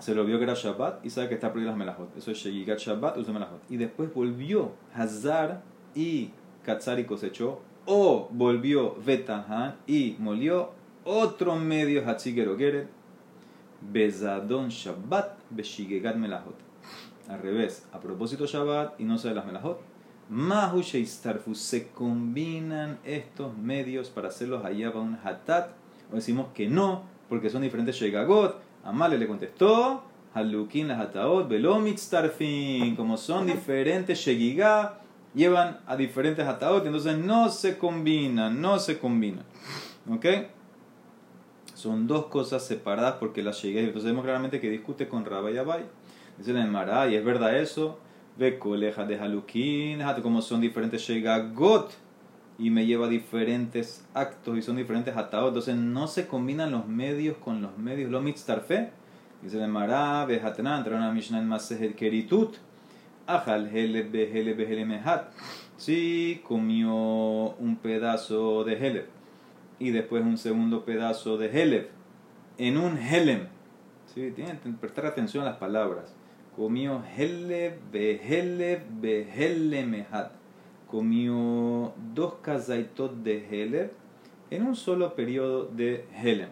Se 0.00 0.16
lo 0.16 0.24
vio 0.24 0.38
que 0.38 0.44
era 0.44 0.54
Shabbat 0.54 1.06
y 1.06 1.10
sabe 1.10 1.28
que 1.28 1.34
está 1.34 1.52
prohibido 1.52 1.70
las 1.70 1.78
Melachot. 1.78 2.16
Eso 2.16 2.32
es 2.32 2.38
Shegigat 2.38 2.80
Shabbat 2.80 3.16
Uzdon 3.18 3.34
Melachot. 3.34 3.70
Y 3.70 3.76
después 3.76 4.12
volvió 4.12 4.72
Hazar 4.92 5.62
y 5.94 6.30
Katzar 6.64 6.98
y 6.98 7.04
cosechó. 7.04 7.60
O 7.86 8.28
volvió 8.32 8.96
Betahan 8.96 9.76
y 9.86 10.16
molió 10.18 10.72
otro 11.04 11.54
medio 11.54 12.04
Hatzigero 12.04 12.58
Geret. 12.58 12.88
Bezadon 13.80 14.70
Shabbat 14.70 15.38
Beshigegat 15.50 16.16
Melachot. 16.16 16.71
Al 17.28 17.40
revés, 17.40 17.86
a 17.92 18.00
propósito 18.00 18.46
Shabbat 18.46 19.00
y 19.00 19.04
no 19.04 19.18
de 19.18 19.34
las 19.34 19.46
Melachot 19.46 19.92
Mahu 20.28 20.82
se 20.82 21.88
combinan 21.88 22.98
estos 23.04 23.56
medios 23.56 24.08
para 24.08 24.28
hacerlos 24.28 24.64
allá 24.64 24.90
para 24.90 25.04
un 25.04 25.18
hatat, 25.22 25.72
o 26.10 26.16
decimos 26.16 26.46
que 26.54 26.68
no, 26.68 27.02
porque 27.28 27.50
son 27.50 27.62
diferentes 27.62 27.96
shegagot. 27.96 28.58
Amale 28.84 29.18
le 29.18 29.28
contestó, 29.28 30.04
halukin 30.34 30.88
la 30.88 30.98
hataot, 30.98 31.48
velomit 31.48 31.98
starfin, 31.98 32.96
como 32.96 33.16
son 33.16 33.46
diferentes 33.46 34.18
shegigá, 34.18 35.00
llevan 35.34 35.80
a 35.86 35.96
diferentes 35.96 36.46
hataot, 36.46 36.86
entonces 36.86 37.18
no 37.18 37.50
se 37.50 37.76
combinan, 37.76 38.60
no 38.60 38.78
se 38.78 38.98
combinan. 38.98 39.44
¿Ok? 40.10 40.26
Son 41.74 42.06
dos 42.06 42.26
cosas 42.26 42.64
separadas 42.64 43.16
porque 43.20 43.42
las 43.42 43.56
shegigas, 43.56 43.84
entonces 43.84 44.10
vemos 44.10 44.24
claramente 44.24 44.60
que 44.60 44.70
discute 44.70 45.08
con 45.08 45.24
Rabba 45.24 45.50
y. 45.50 45.56
Dice 46.38 46.52
la 46.52 46.64
Emara, 46.64 47.08
y 47.08 47.14
es 47.14 47.24
verdad 47.24 47.56
eso 47.56 47.98
coleja 48.58 49.04
de 49.04 49.18
Halukin, 49.18 50.00
como 50.22 50.42
son 50.42 50.60
diferentes 50.60 51.02
Shegagot 51.02 51.92
y 52.58 52.70
me 52.70 52.86
lleva 52.86 53.06
a 53.06 53.08
diferentes 53.08 54.04
actos 54.14 54.58
y 54.58 54.62
son 54.62 54.76
diferentes 54.76 55.16
atados. 55.16 55.48
Entonces 55.48 55.76
no 55.76 56.06
se 56.06 56.26
combinan 56.26 56.72
los 56.72 56.86
medios 56.86 57.36
con 57.38 57.62
los 57.62 57.76
medios. 57.78 58.10
Lo 58.10 58.20
mitztarfe, 58.20 58.90
dice 59.42 59.62
el 59.62 59.70
Mará, 59.70 60.24
Behatana, 60.26 60.78
entra 60.78 60.96
una 60.96 61.12
Mishnah 61.12 61.38
en 61.38 61.48
Masejet 61.48 61.94
Keritut, 61.94 62.56
Ajal 63.26 63.68
Heleb 63.68 64.10
Beheleb 64.10 64.56
Beheleb 64.56 64.86
Mehat. 64.86 65.32
Sí, 65.76 66.40
comió 66.44 66.94
un 66.94 67.78
pedazo 67.80 68.64
de 68.64 68.74
Heleb 68.74 69.06
y 69.78 69.90
después 69.90 70.22
un 70.22 70.38
segundo 70.38 70.84
pedazo 70.84 71.38
de 71.38 71.48
Heleb 71.48 71.88
en 72.58 72.76
un 72.76 72.98
Helem. 72.98 73.46
Sí, 74.14 74.30
tienen 74.34 74.58
que 74.58 74.70
prestar 74.70 75.06
atención 75.06 75.42
a 75.44 75.50
las 75.50 75.56
palabras 75.56 76.14
comió 76.56 77.02
hele 77.16 77.78
behele 77.90 78.82
behele 79.00 79.86
mehat. 79.86 80.32
Comió 80.86 81.94
dos 82.14 82.34
kazaitot 82.42 83.22
de 83.22 83.46
hele 83.50 83.90
en 84.50 84.66
un 84.66 84.76
solo 84.76 85.14
periodo 85.14 85.64
de 85.64 86.06
hele. 86.12 86.48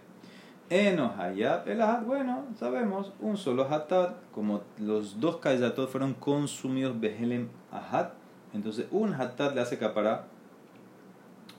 Eno 0.71 1.13
hayab 1.19 1.69
el 1.69 1.83
hat. 1.83 2.05
Bueno, 2.05 2.45
sabemos, 2.59 3.13
un 3.21 3.37
solo 3.37 3.65
hatat. 3.65 4.15
Como 4.33 4.63
los 4.79 5.21
dos 5.21 5.37
kayatot 5.37 5.91
fueron 5.91 6.15
consumidos 6.15 6.99
behelem 6.99 7.49
ahat, 7.73 8.13
entonces 8.55 8.87
un 8.91 9.13
hatat 9.13 9.55
le 9.55 9.61
hace 9.61 9.79
capara 9.79 10.27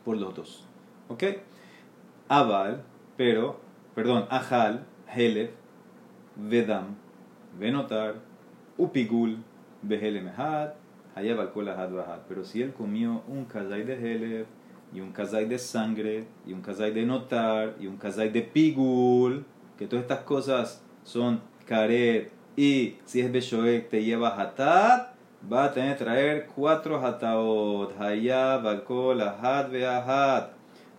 por 0.06 0.18
los 0.18 0.34
dos. 0.34 0.66
¿Ok? 1.10 1.24
Aval, 2.30 2.84
pero, 3.18 3.60
perdón, 3.94 4.26
ajal, 4.30 4.86
helef, 5.14 5.52
vedam, 6.38 6.96
venotar, 7.60 8.16
upigul, 8.78 9.38
behelem 9.82 10.28
ahat, 10.28 10.76
hayab 11.16 11.40
al 11.40 11.70
ahat 11.70 12.22
Pero 12.28 12.44
si 12.44 12.62
él 12.62 12.74
comió 12.74 13.24
un 13.28 13.46
kazay 13.46 13.84
de 13.84 13.96
helef, 13.96 14.48
y 14.94 15.00
un 15.00 15.12
kazay 15.12 15.46
de 15.46 15.58
sangre, 15.58 16.26
y 16.46 16.54
un 16.54 16.62
kazay 16.62 16.92
de 16.92 17.06
notar, 17.06 17.76
y 17.80 17.88
un 17.88 17.98
kazay 17.98 18.30
de 18.30 18.42
pigul, 18.42 19.46
que 19.78 19.88
todas 19.88 20.04
estas 20.04 20.20
cosas 20.20 20.84
son 21.04 21.42
karet, 21.66 22.32
y 22.56 22.98
si 23.06 23.22
es 23.22 23.32
beshoek 23.32 23.90
te 23.90 24.04
lleva 24.04 24.40
hatat, 24.40 25.12
va 25.52 25.66
a 25.66 25.74
tener 25.74 25.98
que 25.98 26.04
traer 26.04 26.48
cuatro 26.54 27.00
hataot, 27.04 27.98
hayab, 28.00 28.68
alcohol, 28.68 29.22
ahat. 29.22 30.52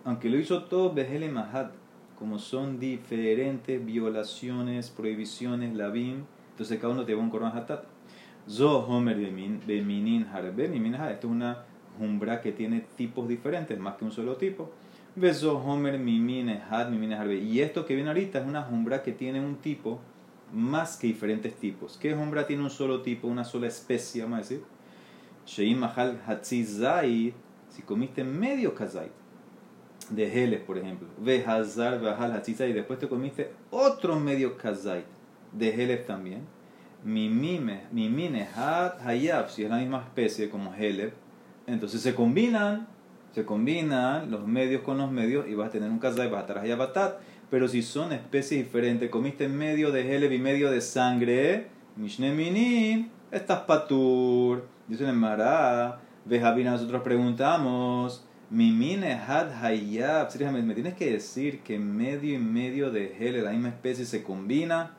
Aunque 0.03 0.29
lo 0.29 0.37
hizo 0.37 0.63
todo 0.63 0.91
behele 0.91 1.29
mahat, 1.29 1.71
como 2.17 2.39
son 2.39 2.79
diferentes 2.79 3.83
violaciones, 3.85 4.89
prohibiciones, 4.89 5.73
labim, 5.75 6.25
entonces 6.53 6.79
cada 6.79 6.93
uno 6.93 7.03
te 7.03 7.13
va 7.13 7.21
un 7.21 7.29
corban 7.29 7.55
hatat. 7.57 7.83
Zo 8.47 8.85
homer 8.85 9.17
beminin 9.17 10.25
harbe, 10.25 10.65
esto 10.65 11.27
es 11.27 11.31
una 11.31 11.63
Jumbra 11.97 12.41
que 12.41 12.51
tiene 12.51 12.81
tipos 12.95 13.27
diferentes, 13.27 13.77
más 13.79 13.95
que 13.95 14.05
un 14.05 14.11
solo 14.11 14.35
tipo. 14.35 14.71
Beso 15.15 15.59
Homer 15.59 15.99
Mimine 15.99 16.61
Had 16.69 16.89
Mimine 16.89 17.15
Harbe. 17.15 17.37
Y 17.37 17.61
esto 17.61 17.85
que 17.85 17.93
viene 17.93 18.09
ahorita 18.09 18.39
es 18.39 18.47
una 18.47 18.63
jumbra 18.63 19.03
que 19.03 19.11
tiene 19.11 19.39
un 19.39 19.57
tipo 19.57 19.99
más 20.51 20.97
que 20.97 21.07
diferentes 21.07 21.53
tipos. 21.55 21.97
¿Qué 21.97 22.15
jumbra 22.15 22.47
tiene 22.47 22.63
un 22.63 22.69
solo 22.69 23.01
tipo, 23.01 23.27
una 23.27 23.43
sola 23.43 23.67
especie, 23.67 24.23
vamos 24.23 24.37
a 24.37 24.41
decir? 24.41 24.63
Sheim 25.45 25.77
Mahal 25.77 26.19
Hatzizai, 26.25 27.33
si 27.69 27.81
comiste 27.83 28.23
medio 28.23 28.73
kazait 28.73 29.11
de 30.09 30.43
Heles, 30.43 30.61
por 30.61 30.77
ejemplo, 30.77 31.07
ve 31.19 31.43
Hazar 31.45 32.03
Hatzizai, 32.05 32.71
y 32.71 32.73
después 32.73 32.99
te 32.99 33.07
comiste 33.07 33.51
otro 33.71 34.19
medio 34.19 34.57
kazait 34.57 35.05
de 35.53 35.69
Heles 35.69 36.05
también. 36.05 36.41
Mimine 37.03 38.47
Had 38.55 39.05
Hayab, 39.05 39.49
si 39.49 39.63
es 39.63 39.69
la 39.69 39.77
misma 39.77 39.99
especie 39.99 40.49
como 40.49 40.73
Heles 40.73 41.13
entonces 41.67 42.01
se 42.01 42.13
combinan, 42.13 42.87
se 43.33 43.45
combinan 43.45 44.29
los 44.29 44.45
medios 44.47 44.81
con 44.81 44.97
los 44.97 45.11
medios 45.11 45.47
y 45.47 45.55
vas 45.55 45.69
a 45.69 45.71
tener 45.71 45.89
un 45.89 45.99
kazay, 45.99 46.29
vas 46.29 46.39
a 46.39 46.41
estar 46.41 46.57
allá 46.59 46.75
batat. 46.75 47.19
Pero 47.49 47.67
si 47.67 47.81
son 47.81 48.11
especies 48.11 48.65
diferentes, 48.65 49.09
comiste 49.09 49.47
medio 49.47 49.91
de 49.91 50.15
heleb 50.15 50.31
y 50.31 50.39
medio 50.39 50.71
de 50.71 50.81
sangre, 50.81 51.67
mishne 51.95 53.09
estás 53.31 53.59
patur. 53.61 54.67
Dice 54.87 55.07
el 55.07 55.13
Mará, 55.13 55.99
Vejavina, 56.25 56.71
nosotros 56.71 57.01
preguntamos, 57.03 58.25
mimine 58.49 59.13
had 59.13 59.51
hayab. 59.63 60.29
Me 60.51 60.73
tienes 60.73 60.95
que 60.95 61.11
decir 61.11 61.61
que 61.61 61.79
medio 61.79 62.35
y 62.35 62.39
medio 62.39 62.91
de 62.91 63.15
heleb, 63.17 63.45
la 63.45 63.51
misma 63.51 63.69
especie, 63.69 64.05
se 64.05 64.23
combina. 64.23 64.97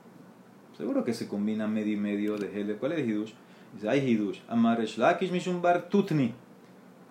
Seguro 0.77 1.03
que 1.03 1.13
se 1.13 1.27
combina 1.27 1.67
medio 1.67 1.93
y 1.93 1.97
medio 1.97 2.37
de 2.37 2.47
heleb. 2.47 2.79
¿Cuál 2.79 2.93
es 2.93 2.99
el 2.99 3.09
hidush? 3.09 3.33
Dice, 3.73 3.89
hay 3.89 3.99
hidush. 3.99 4.39
Amar 4.47 4.79
shlakish 4.85 5.31
mishum 5.31 5.61
bar 5.61 5.89
tutni. 5.89 6.31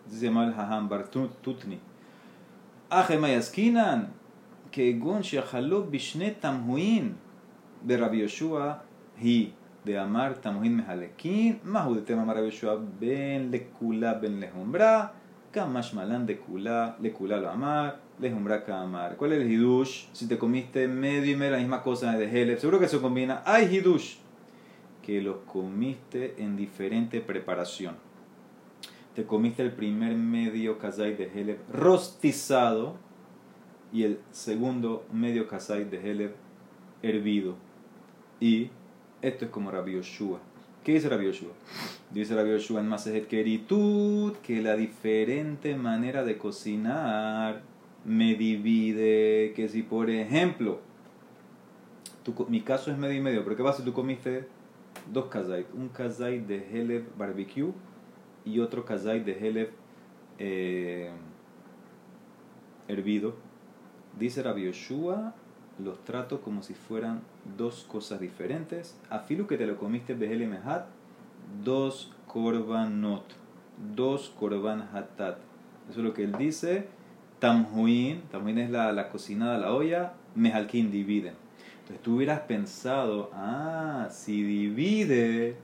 זה 0.08 0.30
mal 0.30 0.52
haham 0.56 0.88
bar 0.88 1.02
tutni. 1.42 1.78
Ache 2.90 3.18
mayaskinan, 3.18 4.06
כגון 4.72 5.22
שיכלו 5.22 5.90
בשני 5.90 6.30
תמהוין 6.40 7.12
ברבי 7.86 8.16
יהושע 8.16 8.72
היא 9.20 9.50
דאמר 9.86 10.32
תמהין 10.32 10.76
מהלקין, 10.76 11.56
מהו 11.64 11.94
דתמה 11.94 12.22
אמר 12.22 12.32
רבי 12.32 12.42
יהושע 12.42 12.74
בין 12.98 13.50
לכולה 13.50 14.14
בין 14.14 14.40
להומרה, 14.40 15.06
Kamashmalan 15.53 16.25
de 16.25 16.39
Kula, 16.39 16.97
de 16.99 17.13
Kula 17.13 17.37
lo 17.37 17.47
amar, 17.47 17.99
lejumbra 18.19 18.63
amar. 18.67 19.15
¿Cuál 19.17 19.33
es 19.33 19.41
el 19.43 19.51
hidush? 19.51 20.07
Si 20.11 20.27
te 20.27 20.39
comiste 20.39 20.87
medio 20.87 21.31
y 21.31 21.35
medio 21.35 21.51
la 21.51 21.59
misma 21.59 21.83
cosa 21.83 22.17
de 22.17 22.25
Helep, 22.25 22.57
seguro 22.57 22.79
que 22.79 22.87
se 22.87 22.99
combina. 22.99 23.43
¡Ay, 23.45 23.69
hidush! 23.71 24.15
Que 25.03 25.21
lo 25.21 25.45
comiste 25.45 26.33
en 26.39 26.57
diferente 26.57 27.21
preparación. 27.21 27.97
Te 29.13 29.25
comiste 29.25 29.61
el 29.61 29.71
primer 29.73 30.15
medio 30.15 30.79
kazai 30.79 31.15
de 31.15 31.25
Helep 31.25 31.59
rostizado 31.71 32.95
y 33.91 34.05
el 34.05 34.19
segundo 34.31 35.05
medio 35.13 35.47
kazai 35.47 35.83
de 35.83 35.97
Helep 36.09 36.35
hervido. 37.03 37.57
Y 38.39 38.71
esto 39.21 39.45
es 39.45 39.51
como 39.51 39.69
Rabbi 39.69 39.93
Yoshua 39.93 40.39
¿Qué 40.83 40.91
dice 40.91 41.07
Rabbi 41.07 41.25
Yoshua? 41.27 41.51
Dice 42.11 42.35
Rabbi 42.35 42.49
Yoshua 42.49 42.81
en 42.81 42.89
Masejet 42.89 43.27
Keritut 43.27 44.35
que 44.41 44.61
la 44.61 44.75
diferente 44.75 45.77
manera 45.77 46.25
de 46.25 46.37
cocinar 46.37 47.61
me 48.03 48.35
divide. 48.35 49.53
Que 49.55 49.69
si, 49.69 49.81
por 49.81 50.09
ejemplo, 50.09 50.81
mi 52.49 52.61
caso 52.61 52.91
es 52.91 52.97
medio 52.97 53.17
y 53.17 53.21
medio, 53.21 53.45
pero 53.45 53.55
¿qué 53.55 53.63
pasa 53.63 53.77
si 53.77 53.85
tú 53.85 53.93
comiste 53.93 54.45
dos 55.13 55.27
kazait? 55.27 55.67
Un 55.73 55.87
kazai 55.87 56.39
de 56.39 56.57
Heleb 56.57 57.17
barbecue 57.17 57.71
y 58.43 58.59
otro 58.59 58.83
kazai 58.83 59.21
de 59.23 59.39
Heleb 59.39 59.69
eh, 60.37 61.11
hervido. 62.89 63.35
Dice 64.19 64.43
Rabbi 64.43 64.65
Yoshua, 64.65 65.33
los 65.79 66.03
trato 66.03 66.41
como 66.41 66.63
si 66.63 66.73
fueran 66.73 67.21
dos 67.57 67.85
cosas 67.89 68.19
diferentes. 68.19 68.97
Afilu 69.09 69.47
que 69.47 69.57
te 69.57 69.65
lo 69.65 69.77
comiste 69.77 70.15
de 70.15 70.47
Mehat, 70.47 70.85
dos 71.63 72.11
korbanot, 72.27 73.23
dos 73.95 74.29
korban 74.29 74.81
hatat. 74.93 75.37
Eso 75.89 75.99
es 75.99 76.05
lo 76.05 76.13
que 76.13 76.23
él 76.23 76.33
dice. 76.37 76.87
Tamhuin, 77.39 78.21
también 78.31 78.57
es 78.57 78.69
la, 78.69 78.91
la 78.93 79.09
cocinada, 79.09 79.57
la 79.57 79.73
olla, 79.73 80.13
mehalkin 80.35 80.91
dividen. 80.91 81.33
Entonces 81.81 82.01
tú 82.01 82.15
hubieras 82.15 82.41
pensado, 82.41 83.29
ah, 83.33 84.07
si 84.09 84.41
divide, 84.43 85.57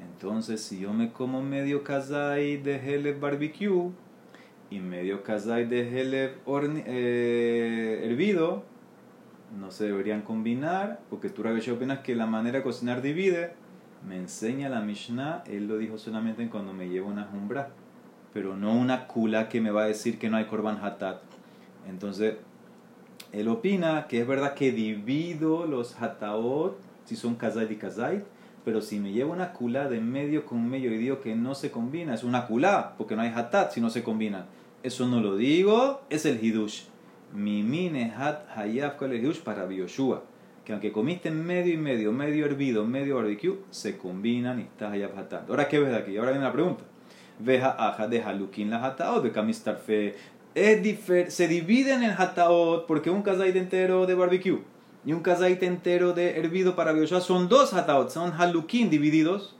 entonces, 0.00 0.60
si 0.60 0.80
yo 0.80 0.92
me 0.92 1.12
como 1.12 1.42
medio 1.42 1.82
kazai 1.84 2.56
de 2.56 2.76
Heleb 2.76 3.20
barbecue 3.20 3.90
y 4.70 4.80
medio 4.80 5.22
kazai 5.22 5.66
de 5.66 5.88
Heleb 5.88 6.38
eh, 6.86 8.02
hervido, 8.04 8.64
no 9.56 9.70
se 9.70 9.84
deberían 9.84 10.22
combinar, 10.22 11.00
porque 11.08 11.30
tú, 11.30 11.42
Rabbi 11.42 11.68
opinas 11.70 12.00
que 12.00 12.14
la 12.14 12.26
manera 12.26 12.58
de 12.58 12.64
cocinar 12.64 13.02
divide. 13.02 13.52
Me 14.06 14.16
enseña 14.16 14.68
la 14.68 14.80
Mishnah, 14.80 15.42
él 15.46 15.66
lo 15.66 15.78
dijo 15.78 15.98
solamente 15.98 16.48
cuando 16.48 16.72
me 16.72 16.88
llevo 16.88 17.08
una 17.08 17.24
jumbra, 17.24 17.70
pero 18.32 18.56
no 18.56 18.72
una 18.72 19.06
kula 19.06 19.48
que 19.48 19.60
me 19.60 19.70
va 19.70 19.82
a 19.82 19.86
decir 19.86 20.18
que 20.18 20.30
no 20.30 20.36
hay 20.36 20.44
korban 20.44 20.78
hatat. 20.82 21.20
Entonces, 21.88 22.36
él 23.32 23.48
opina 23.48 24.06
que 24.06 24.20
es 24.20 24.26
verdad 24.26 24.54
que 24.54 24.72
divido 24.72 25.66
los 25.66 26.00
hataot, 26.00 26.78
si 27.04 27.16
son 27.16 27.34
kazai 27.34 27.72
y 27.72 27.76
kazai, 27.76 28.24
pero 28.64 28.80
si 28.82 29.00
me 29.00 29.12
llevo 29.12 29.32
una 29.32 29.52
culá 29.52 29.88
de 29.88 30.00
medio 30.00 30.44
con 30.44 30.68
medio 30.68 30.92
y 30.92 30.98
digo 30.98 31.20
que 31.20 31.34
no 31.34 31.54
se 31.54 31.70
combina, 31.70 32.14
es 32.14 32.22
una 32.22 32.46
culá, 32.46 32.94
porque 32.96 33.16
no 33.16 33.22
hay 33.22 33.32
hatat 33.34 33.72
si 33.72 33.80
no 33.80 33.90
se 33.90 34.02
combina. 34.02 34.46
Eso 34.82 35.06
no 35.06 35.20
lo 35.20 35.36
digo, 35.36 36.02
es 36.10 36.24
el 36.24 36.42
hidush. 36.42 36.84
Mi 37.32 37.62
mine 37.62 38.12
hat 38.16 38.46
hayaf 38.56 38.96
para 39.44 39.66
Bioshua. 39.66 40.22
Que 40.64 40.72
aunque 40.72 40.92
comiste 40.92 41.30
medio 41.30 41.72
y 41.72 41.76
medio, 41.76 42.12
medio 42.12 42.44
hervido, 42.44 42.84
medio 42.84 43.16
barbecue, 43.16 43.58
se 43.70 43.96
combinan 43.96 44.58
y 44.60 44.62
está 44.62 44.90
hayaf 44.90 45.16
hatat. 45.16 45.48
Ahora, 45.48 45.66
¿qué 45.68 45.78
ves 45.78 45.90
de 45.90 45.96
aquí? 45.96 46.16
Ahora 46.16 46.32
viene 46.32 46.44
la 46.44 46.52
pregunta. 46.52 46.84
Veja 47.38 47.70
aja 47.70 48.08
de 48.08 48.22
halukin 48.22 48.70
la 48.70 48.84
hataot, 48.84 49.22
de 49.22 49.32
kamistarfe. 49.32 50.16
Se 51.28 51.48
divide 51.48 51.94
en 51.94 52.04
hataot 52.04 52.86
porque 52.86 53.10
un 53.10 53.22
kazait 53.22 53.54
entero 53.56 54.06
de 54.06 54.14
barbecue 54.14 54.60
y 55.06 55.12
un 55.12 55.20
kazait 55.20 55.62
entero 55.62 56.12
de 56.12 56.38
hervido 56.38 56.74
para 56.74 56.92
Bioshua 56.92 57.20
son 57.20 57.48
dos 57.48 57.72
hataot, 57.72 58.10
son 58.10 58.32
halukin 58.32 58.90
divididos. 58.90 59.54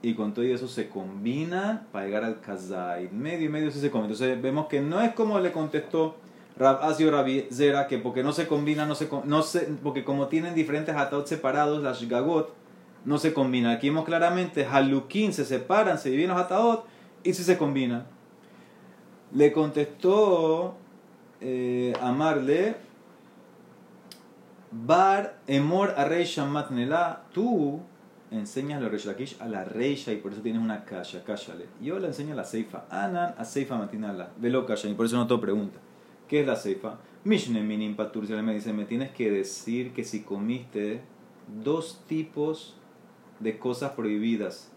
Y 0.00 0.14
con 0.14 0.34
todo 0.34 0.44
eso 0.44 0.66
se 0.66 0.88
combina 0.88 1.86
para 1.92 2.06
llegar 2.06 2.24
al 2.24 2.40
kazait. 2.40 3.12
Medio 3.12 3.46
y 3.46 3.48
medio 3.48 3.70
se 3.70 3.90
come. 3.90 4.06
Entonces 4.06 4.42
vemos 4.42 4.66
que 4.66 4.80
no 4.80 5.00
es 5.00 5.12
como 5.12 5.38
le 5.38 5.52
contestó 5.52 6.16
Rab 6.56 6.82
Asio 6.82 7.10
Rabi 7.10 7.48
Zera, 7.50 7.86
que 7.86 7.98
porque 7.98 8.22
no 8.22 8.32
se 8.32 8.46
combina, 8.46 8.86
no 8.86 8.94
se, 8.94 9.08
no 9.24 9.42
se, 9.42 9.60
porque 9.82 10.04
como 10.04 10.28
tienen 10.28 10.54
diferentes 10.54 10.94
hataot 10.94 11.26
separados, 11.26 11.82
las 11.82 12.06
gagot, 12.08 12.54
no 13.04 13.18
se 13.18 13.32
combina. 13.32 13.72
Aquí 13.72 13.88
vemos 13.88 14.04
claramente, 14.04 14.64
halukin 14.64 15.32
se 15.32 15.44
separan, 15.44 15.98
se 15.98 16.10
dividen 16.10 16.30
los 16.30 16.40
hataot 16.40 16.84
y 17.24 17.34
si 17.34 17.42
se 17.42 17.58
combinan. 17.58 18.04
Le 19.34 19.52
contestó 19.52 20.74
eh, 21.40 21.94
Amarle 22.00 22.76
Bar 24.70 25.38
Emor 25.46 25.94
a 25.96 26.04
Rey 26.04 26.24
Shamat 26.24 26.70
tú 27.32 27.80
enseñas 28.30 28.80
la 28.80 28.88
Reish 28.88 29.36
a 29.40 29.46
la 29.46 29.64
Reisha 29.64 30.12
y 30.12 30.16
por 30.16 30.32
eso 30.32 30.40
tienes 30.40 30.62
una 30.62 30.84
kasha, 30.84 31.22
cállale. 31.24 31.66
Yo 31.80 31.98
le 31.98 32.08
enseño 32.08 32.32
a 32.32 32.36
la 32.36 32.44
Seifa, 32.44 32.84
Anan 32.90 33.34
a 33.36 33.44
Seifa 33.44 33.76
Matinala, 33.76 34.30
velo 34.38 34.64
kasha, 34.64 34.88
y 34.88 34.94
por 34.94 35.06
eso 35.06 35.16
no 35.16 35.26
te 35.26 35.36
pregunta. 35.38 35.78
¿Qué 36.32 36.40
es 36.40 36.46
la 36.46 36.56
ceifa? 36.56 36.96
Mishne 37.24 37.62
minim 37.62 37.94
patur, 37.94 38.26
me 38.42 38.54
dice, 38.54 38.72
me 38.72 38.86
tienes 38.86 39.10
que 39.10 39.30
decir 39.30 39.92
que 39.92 40.02
si 40.02 40.22
comiste 40.22 41.02
dos 41.62 42.00
tipos 42.08 42.74
de 43.38 43.58
cosas 43.58 43.90
prohibidas, 43.90 44.72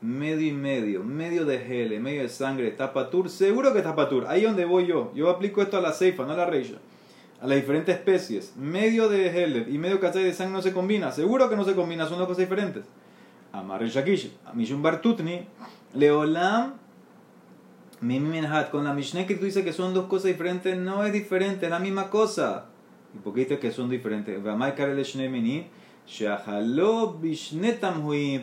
medio 0.00 0.46
y 0.46 0.52
medio, 0.52 1.02
medio 1.02 1.44
de 1.44 1.58
gele, 1.58 1.98
medio 1.98 2.22
de 2.22 2.28
sangre, 2.28 2.70
tapatur, 2.70 3.28
seguro 3.30 3.74
que 3.74 3.82
tapatur. 3.82 4.26
Ahí 4.28 4.42
donde 4.42 4.64
voy 4.64 4.86
yo. 4.86 5.10
Yo 5.12 5.28
aplico 5.28 5.60
esto 5.60 5.76
a 5.76 5.80
la 5.80 5.90
ceifa, 5.90 6.24
no 6.24 6.34
a 6.34 6.36
la 6.36 6.46
reisha. 6.46 6.76
A 7.40 7.48
las 7.48 7.56
diferentes 7.56 7.92
especies. 7.92 8.54
Medio 8.56 9.08
de 9.08 9.28
gele 9.30 9.66
y 9.68 9.78
medio 9.78 9.98
cachay 9.98 10.22
de 10.22 10.32
sangre 10.32 10.52
no 10.52 10.62
se 10.62 10.72
combina. 10.72 11.10
Seguro 11.10 11.50
que 11.50 11.56
no 11.56 11.64
se 11.64 11.74
combina, 11.74 12.06
son 12.06 12.18
dos 12.18 12.28
cosas 12.28 12.48
diferentes. 12.48 12.84
Amar 13.50 13.84
shakish, 13.84 14.30
mishum 14.54 14.82
bartutni, 14.82 15.48
leolam, 15.94 16.74
miminhat. 18.00 18.70
Con 18.70 18.84
la 18.84 18.92
Mishneh 18.92 19.26
que 19.26 19.34
tú 19.34 19.44
dices 19.44 19.64
que 19.64 19.72
son 19.72 19.94
dos 19.94 20.06
cosas 20.06 20.26
diferentes, 20.26 20.76
no 20.76 21.04
es 21.04 21.12
diferente, 21.12 21.66
es 21.66 21.70
la 21.70 21.78
misma 21.78 22.10
cosa. 22.10 22.66
¿Y 23.14 23.18
por 23.18 23.34
qué 23.34 23.40
dices 23.40 23.58
que 23.58 23.70
son 23.72 23.88
diferentes? 23.88 24.38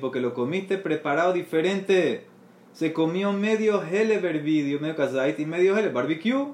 Porque 0.01 0.19
lo 0.19 0.33
comiste 0.33 0.77
preparado 0.77 1.33
diferente. 1.33 2.27
Se 2.73 2.91
comió 2.91 3.33
medio 3.33 3.83
hele 3.83 4.17
verbidio, 4.17 4.79
medio 4.79 4.95
kazait 4.95 5.39
y 5.39 5.45
medio 5.45 5.77
hele 5.77 5.89
barbecue. 5.89 6.47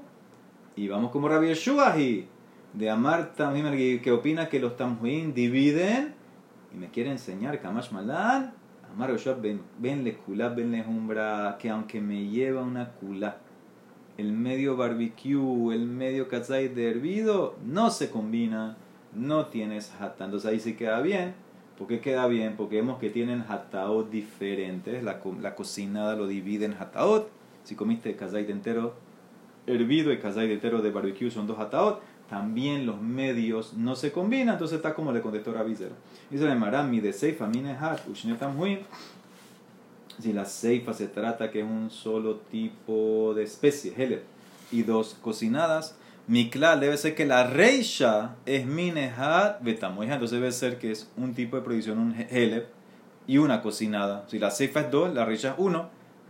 Y 0.75 0.87
vamos 0.87 1.11
como 1.11 1.29
Rabbi 1.29 1.47
Yeshuahi, 1.47 2.27
de 2.73 2.89
Amar 2.89 3.33
también 3.33 4.01
que 4.01 4.11
opina 4.11 4.49
que 4.49 4.59
los 4.59 4.77
tamhuin 4.77 5.33
dividen 5.33 6.19
y 6.73 6.77
me 6.77 6.89
quiere 6.89 7.11
enseñar 7.11 7.59
Kamash 7.61 7.91
Malan. 7.91 8.53
Amar 8.93 9.15
ben, 9.41 9.61
ben 9.77 10.03
le 10.03 10.15
kula, 10.15 10.49
ben 10.49 10.71
le 10.71 10.83
que 11.59 11.69
aunque 11.69 12.01
me 12.01 12.27
lleva 12.27 12.61
una 12.63 12.91
kula, 12.91 13.37
el 14.17 14.33
medio 14.33 14.75
barbecue, 14.75 15.73
el 15.73 15.85
medio 15.85 16.27
kazait 16.27 16.73
de 16.73 16.89
hervido, 16.89 17.55
no 17.63 17.89
se 17.89 18.09
combina 18.09 18.77
no 19.13 19.47
tienes 19.47 19.93
hatta. 19.99 20.25
Entonces 20.25 20.49
ahí 20.49 20.59
sí 20.59 20.75
queda 20.75 21.01
bien. 21.01 21.33
¿Por 21.77 21.87
qué 21.87 21.99
queda 21.99 22.27
bien? 22.27 22.55
Porque 22.57 22.75
vemos 22.75 22.99
que 22.99 23.09
tienen 23.09 23.43
hataot 23.47 24.09
diferentes. 24.09 25.03
La, 25.03 25.21
la 25.41 25.55
cocinada 25.55 26.15
lo 26.15 26.27
divide 26.27 26.65
en 26.65 26.73
hataot. 26.73 27.29
Si 27.63 27.75
comiste 27.75 28.15
kazait 28.15 28.49
entero 28.49 28.95
hervido 29.67 30.11
y 30.11 30.19
kazait 30.19 30.49
entero 30.51 30.81
de 30.81 30.91
barbecue 30.91 31.31
son 31.31 31.47
dos 31.47 31.59
hataot. 31.59 32.01
También 32.29 32.85
los 32.85 33.01
medios 33.01 33.73
no 33.73 33.95
se 33.95 34.11
combinan. 34.11 34.55
Entonces 34.55 34.77
está 34.77 34.93
como 34.93 35.11
le 35.11 35.21
contestó 35.21 35.51
Rabizero. 35.53 35.95
Dice 36.29 36.45
el 36.45 36.59
Marami 36.59 36.99
de 36.99 37.13
Seifa 37.13 37.47
Minehat 37.47 38.01
Si 40.19 40.33
la 40.33 40.45
Seifa 40.45 40.93
se 40.93 41.07
trata 41.07 41.49
que 41.49 41.59
es 41.61 41.65
un 41.65 41.89
solo 41.89 42.37
tipo 42.51 43.33
de 43.35 43.43
especie, 43.43 44.21
y 44.71 44.83
dos 44.83 45.17
cocinadas 45.21 45.95
Mikla 46.29 46.77
debe 46.77 46.95
ser 46.95 47.15
que 47.15 47.25
la 47.25 47.47
reisha 47.47 48.35
es 48.45 48.63
minehat 48.63 49.63
betamoija, 49.63 50.13
entonces 50.13 50.39
debe 50.39 50.51
ser 50.51 50.77
que 50.77 50.91
es 50.91 51.09
un 51.17 51.33
tipo 51.33 51.55
de 51.55 51.63
prohibición, 51.63 51.97
un 51.97 52.13
heleb 52.13 52.67
y 53.25 53.39
una 53.39 53.63
cocinada. 53.63 54.25
Si 54.27 54.37
la 54.37 54.51
seifa 54.51 54.81
es 54.81 54.91
dos, 54.91 55.11
la 55.11 55.25
reisha 55.25 55.49
es 55.49 55.55
uno. 55.57 55.89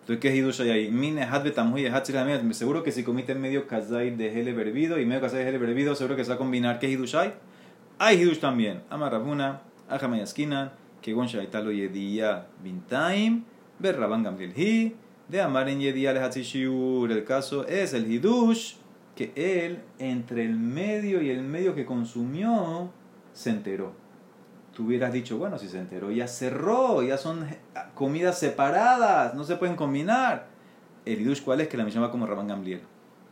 Entonces, 0.09 0.31
¿qué 0.31 0.35
hidush 0.35 0.61
ahí? 0.61 0.89
Minehat 0.89 1.43
betamoija, 1.43 2.01
me 2.25 2.53
Seguro 2.55 2.81
que 2.81 2.91
si 2.91 3.03
comiste 3.03 3.35
medio 3.35 3.67
kazai 3.67 4.09
de 4.09 4.33
heleb 4.33 4.57
hervido 4.57 4.99
y 4.99 5.05
medio 5.05 5.21
kazai 5.21 5.43
de 5.43 5.49
heleb 5.49 5.61
hervido, 5.61 5.93
seguro 5.93 6.15
que 6.15 6.23
se 6.23 6.29
va 6.29 6.35
a 6.35 6.37
combinar. 6.39 6.79
¿Qué 6.79 6.89
hidush 6.89 7.15
hay? 7.15 7.35
Hay 7.99 8.19
hidush 8.19 8.39
también. 8.39 8.81
Amarrabuna, 8.89 9.61
ajamayaskinan, 9.87 10.71
que 11.03 11.13
goncha 11.13 11.43
italo 11.43 11.71
yedía 11.71 12.47
bintaim, 12.63 13.43
berraban 13.77 14.23
gamliel 14.23 14.53
hi, 14.57 14.95
de 15.27 15.41
amar 15.41 15.69
en 15.69 15.79
yedía 15.79 16.11
lehatzishiur. 16.11 17.11
El 17.11 17.23
caso 17.23 17.67
es 17.67 17.93
el 17.93 18.11
hidush 18.11 18.77
que 19.15 19.31
él, 19.35 19.77
entre 19.99 20.43
el 20.43 20.55
medio 20.57 21.21
y 21.21 21.29
el 21.29 21.43
medio 21.43 21.75
que 21.75 21.85
consumió, 21.85 22.89
se 23.33 23.51
enteró. 23.51 23.93
Tú 24.73 24.85
hubieras 24.85 25.11
dicho, 25.11 25.37
bueno, 25.37 25.57
si 25.57 25.67
se 25.67 25.79
enteró, 25.79 26.11
ya 26.11 26.27
cerró, 26.27 27.01
ya 27.03 27.17
son 27.17 27.45
comidas 27.95 28.39
separadas, 28.39 29.33
no 29.33 29.43
se 29.43 29.55
pueden 29.55 29.75
combinar. 29.75 30.47
El 31.05 31.21
idush, 31.21 31.43
¿cuál 31.43 31.61
es? 31.61 31.67
Que 31.67 31.77
la 31.77 31.87
llama 31.87 32.11
como 32.11 32.25
Rabban 32.25 32.47
Gamliel, 32.47 32.81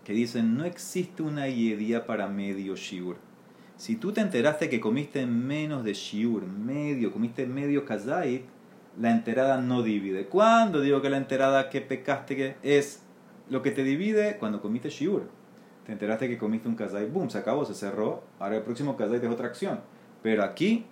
que 0.03 0.13
dice, 0.13 0.41
no 0.43 0.65
existe 0.65 1.23
una 1.23 1.47
yedía 1.47 2.05
para 2.05 2.27
medio 2.27 2.75
shiur. 2.75 3.17
Si 3.77 3.95
tú 3.95 4.11
te 4.11 4.21
enteraste 4.21 4.69
que 4.69 4.79
comiste 4.79 5.25
menos 5.25 5.83
de 5.83 5.93
shiur, 5.93 6.45
medio, 6.47 7.11
comiste 7.11 7.45
medio 7.45 7.85
kazait, 7.85 8.45
la 8.99 9.11
enterada 9.11 9.61
no 9.61 9.83
divide. 9.83 10.25
¿Cuándo 10.25 10.81
digo 10.81 11.01
que 11.01 11.09
la 11.09 11.17
enterada 11.17 11.69
que 11.69 11.81
pecaste 11.81 12.35
que 12.35 12.55
es 12.63 13.03
lo 13.49 13.61
que 13.61 13.71
te 13.71 13.83
divide? 13.83 14.37
Cuando 14.37 14.61
comiste 14.61 14.89
shiur 14.89 15.29
te 15.87 15.93
enteraste 15.93 16.27
que 16.27 16.37
comiste 16.37 16.67
un 16.67 16.75
kazait, 16.75 17.09
boom, 17.09 17.29
se 17.29 17.37
acabó, 17.37 17.63
se 17.63 17.73
cerró, 17.73 18.21
ahora 18.39 18.57
el 18.57 18.63
próximo 18.63 18.97
kazait 18.97 19.23
es 19.23 19.29
otra 19.29 19.47
acción. 19.47 19.79
Pero 20.21 20.43
aquí, 20.43 20.85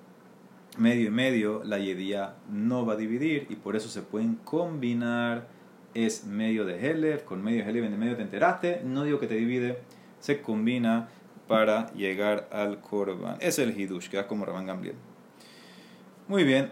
medio 0.78 1.08
y 1.08 1.12
medio, 1.12 1.64
la 1.64 1.78
yedía 1.78 2.36
no 2.50 2.86
va 2.86 2.94
a 2.94 2.98
dividir 2.98 3.48
y 3.50 3.56
por 3.56 3.76
eso 3.76 3.90
se 3.90 4.02
pueden 4.02 4.36
combinar. 4.36 5.48
Es 5.94 6.26
medio 6.26 6.66
de 6.66 6.78
Heller, 6.78 7.24
con 7.24 7.42
medio 7.44 7.64
de 7.64 7.70
Heller, 7.70 7.86
en 7.86 8.00
medio 8.00 8.16
te 8.18 8.22
enteraste, 8.22 8.82
no 8.84 9.04
digo 9.04 9.20
que 9.20 9.28
te 9.28 9.36
divide, 9.36 9.80
se 10.20 10.42
combina 10.42 11.08
para 11.48 11.92
llegar 11.94 12.50
al 12.52 12.82
Korban. 12.82 13.38
Es 13.40 13.60
el 13.60 13.80
Hidush, 13.80 14.10
que 14.10 14.20
es 14.20 14.26
como 14.26 14.46
Rabban 14.46 14.66
Gamliel. 14.66 14.96
Muy 16.28 16.44
bien, 16.44 16.72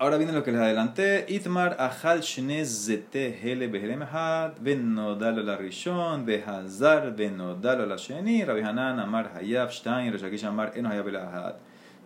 Ahora 0.00 0.16
viene 0.16 0.30
lo 0.32 0.44
que 0.44 0.52
les 0.52 0.60
adelanté. 0.60 1.26
Itmar 1.28 1.74
achal 1.80 2.22
shnez 2.22 2.86
zete 2.86 3.36
hele 3.42 3.66
behelem 3.66 4.02
had, 4.02 4.52
ben 4.60 4.94
la 4.94 5.56
rishon, 5.56 6.24
behazar, 6.24 7.16
ben 7.16 7.36
la 7.36 7.96
sheni, 7.96 8.44
Rabbi 8.44 8.62
Hanan 8.62 9.00
amar 9.00 9.32
hayab 9.34 9.70
shtain, 9.70 10.12
Reshakish 10.12 10.44
amar 10.44 10.70
eno 10.76 10.88
hayab 10.88 11.08
el 11.08 11.16
ahad. 11.16 11.54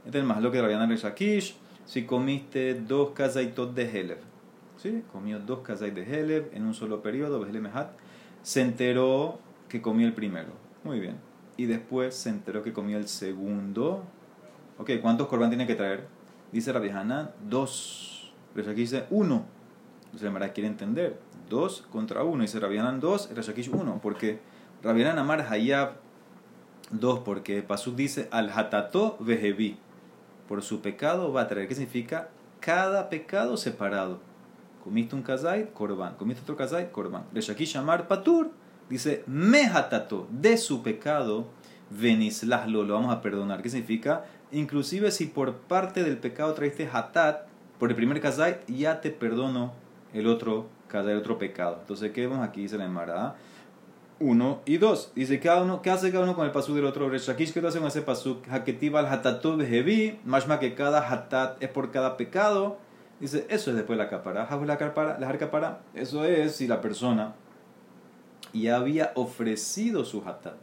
Este 0.05 0.19
es 0.19 0.23
el 0.23 0.29
más 0.29 0.43
lo 0.43 0.51
que 0.51 0.61
Rabbi 0.61 0.75
Hanan 0.75 0.91
Reshakish, 0.91 1.57
si 1.85 2.05
comiste 2.05 2.75
dos 2.75 3.11
kazaitot 3.11 3.75
de 3.75 3.83
helev. 4.01 4.19
¿Sí? 4.77 5.05
Comió 5.13 5.39
dos 5.39 5.61
kazait 5.61 5.95
de 5.95 6.03
helev 6.03 6.51
en 6.53 6.65
un 6.65 6.75
solo 6.75 7.03
periodo. 7.03 7.47
Se 8.43 8.61
enteró 8.61 9.39
que 9.69 9.81
comió 9.81 10.07
el 10.07 10.13
primero. 10.13 10.51
Muy 10.83 10.99
bien. 10.99 11.17
Y 11.57 11.67
después 11.67 12.15
se 12.15 12.31
enteró 12.31 12.63
que 12.63 12.73
comió 12.73 12.99
el 12.99 13.07
segundo. 13.07 14.03
Ok, 14.79 14.91
¿cuántos 15.01 15.29
corban 15.29 15.51
tiene 15.51 15.67
que 15.67 15.77
traer? 15.77 16.07
Dice 16.51 16.73
Rabbi 16.73 16.91
Hanan, 16.91 17.31
dos. 17.49 18.33
Aquí 18.57 18.73
dice 18.75 19.05
uno. 19.11 19.45
Entonces 20.07 20.31
Mara 20.33 20.53
quiere 20.53 20.69
entender. 20.69 21.21
Dos 21.49 21.87
contra 21.91 22.25
uno. 22.25 22.43
Dice 22.43 22.59
Rabbi 22.59 22.79
Hanan 22.79 23.01
dos, 23.01 23.31
Reshakish 23.35 23.69
uno. 23.69 24.01
Porque 24.03 24.41
Rabbi 24.83 25.03
Hanan 25.03 25.21
Amar 25.21 25.47
Hayab 25.49 25.95
dos. 26.91 27.21
Porque 27.21 27.63
Pasuk 27.63 27.95
dice 27.95 28.29
al 28.33 28.51
hatato 28.51 29.17
vejevi. 29.21 29.79
Por 30.53 30.63
su 30.63 30.83
pecado 30.83 31.33
va 31.33 31.41
a 31.41 31.49
traer. 31.49 31.67
¿Qué 31.67 31.75
significa? 31.75 32.29
Cada 32.61 33.09
pecado 33.09 33.57
separado. 33.57 34.21
Comiste 34.85 35.17
un 35.17 35.23
kazait, 35.23 35.73
korban. 35.73 36.15
Comiste 36.17 36.43
otro 36.43 36.57
kazait, 36.57 36.93
korban. 36.93 37.25
Reshakish 37.33 37.75
Amar 37.79 38.07
patur. 38.07 38.51
Dice 38.91 39.25
me 39.27 39.65
hatato. 39.65 40.29
De 40.31 40.59
su 40.59 40.83
pecado 40.83 41.47
venislahlo. 41.89 42.83
Lo 42.83 42.93
vamos 42.93 43.15
a 43.15 43.23
perdonar. 43.23 43.63
¿Qué 43.63 43.71
significa? 43.71 44.27
inclusive 44.51 45.11
si 45.11 45.25
por 45.25 45.55
parte 45.55 46.05
del 46.05 46.19
pecado 46.19 46.53
traiste 46.53 46.87
hatat, 46.87 47.47
por 47.79 47.89
el 47.89 47.97
primer 47.97 48.21
kazait, 48.21 48.59
ya 48.69 49.01
te 49.01 49.11
perdono 49.11 49.73
el 50.13 50.27
otro 50.27 50.67
kazait, 50.87 51.13
el 51.13 51.21
otro 51.21 51.39
pecado. 51.39 51.79
Entonces, 51.81 52.13
¿qué 52.13 52.27
vemos 52.27 52.47
aquí? 52.47 52.61
Dice 52.61 52.77
la 52.77 52.85
Emara. 52.85 53.37
Uno 54.23 54.61
y 54.67 54.77
dos. 54.77 55.11
Dice, 55.17 55.41
cada 55.41 55.63
uno, 55.63 55.83
¿qué 55.83 55.91
hace 55.91 56.13
cada 56.13 56.23
uno 56.23 56.37
con 56.37 56.47
el 56.47 56.53
pasuk 56.53 56.77
del 56.77 56.85
otro? 56.85 57.11
Reshakish, 57.11 57.53
¿qué 57.53 57.59
hace 57.67 57.81
con 57.81 57.89
ese 57.89 58.03
pasuk? 58.03 58.49
Haketiva 58.49 59.01
al 59.01 59.07
hatatu 59.07 59.57
de 59.57 60.17
más 60.25 60.47
que 60.61 60.75
cada 60.75 61.11
hatat 61.11 61.61
es 61.61 61.69
por 61.69 61.91
cada 61.91 62.17
pecado. 62.17 62.79
Dice, 63.19 63.47
eso 63.49 63.71
es 63.71 63.77
después 63.77 63.99
la 63.99 64.09
capara. 64.09 64.49
La 64.65 65.39
capara. 65.39 65.81
Eso 65.95 66.25
es 66.25 66.55
si 66.55 66.69
la 66.69 66.81
persona 66.81 67.35
ya 68.53 68.77
había 68.77 69.11
ofrecido 69.17 70.05
su 70.05 70.23
hatat 70.25 70.55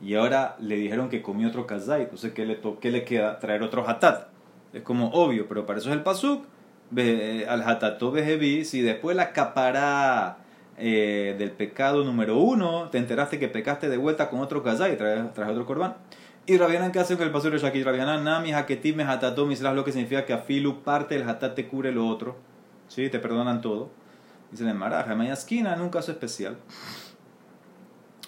y 0.00 0.14
ahora 0.14 0.56
le 0.60 0.76
dijeron 0.76 1.08
que 1.08 1.22
comió 1.22 1.48
otro 1.48 1.66
kazait, 1.66 2.04
entonces 2.04 2.32
¿qué 2.32 2.44
le, 2.44 2.60
qué 2.80 2.90
le 2.90 3.04
queda? 3.04 3.38
Traer 3.40 3.62
otro 3.62 3.88
hatat. 3.88 4.28
Es 4.72 4.82
como 4.82 5.10
obvio, 5.10 5.48
pero 5.48 5.66
para 5.66 5.80
eso 5.80 5.90
es 5.90 5.96
el 5.96 6.02
pasuk. 6.02 6.44
Al 7.48 7.62
hatato 7.62 8.12
behevi, 8.12 8.64
si 8.64 8.80
después 8.80 9.16
la 9.16 9.32
capara 9.32 10.41
eh, 10.78 11.34
del 11.38 11.50
pecado 11.50 12.04
número 12.04 12.38
uno, 12.38 12.88
te 12.90 12.98
enteraste 12.98 13.38
que 13.38 13.48
pecaste 13.48 13.88
de 13.88 13.96
vuelta 13.96 14.30
con 14.30 14.40
otro 14.40 14.62
kazá 14.62 14.88
y 14.90 14.96
traes, 14.96 15.32
traes 15.34 15.50
otro 15.50 15.66
corbán. 15.66 15.96
Y 16.44 16.56
Rabianán, 16.56 16.90
¿qué 16.90 16.98
hace 16.98 17.16
con 17.16 17.24
el 17.24 17.32
pasur 17.32 17.56
Shakir? 17.56 17.84
Rabianán, 17.84 18.24
Nami, 18.24 18.52
Haketim, 18.52 18.98
Hatatom, 19.00 19.48
Misras, 19.48 19.76
lo 19.76 19.84
que 19.84 19.92
significa 19.92 20.26
que 20.26 20.32
Afilu 20.32 20.82
parte 20.82 21.14
el 21.14 21.28
Hatat 21.28 21.54
te 21.54 21.68
cubre 21.68 21.92
lo 21.92 22.08
otro. 22.08 22.36
¿Sí? 22.88 23.08
Te 23.10 23.20
perdonan 23.20 23.60
todo. 23.60 23.90
Dice 24.50 24.68
el 24.68 24.74
Maraja, 24.74 25.14
Mayasquina, 25.14 25.74
en 25.74 25.80
un 25.80 25.88
caso 25.88 26.10
especial. 26.10 26.56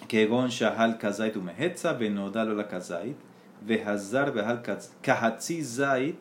Que 0.07 0.27
Gon 0.27 0.47
Shahal 0.47 0.97
Kazait 0.97 1.35
Umehetza, 1.35 1.93
Benodalo 1.93 2.55
la 2.55 2.67
Kazait, 2.69 3.17
Behazar 3.61 4.31
Behal 4.31 4.63
Kahatzi 5.01 5.61
Zait, 5.61 6.17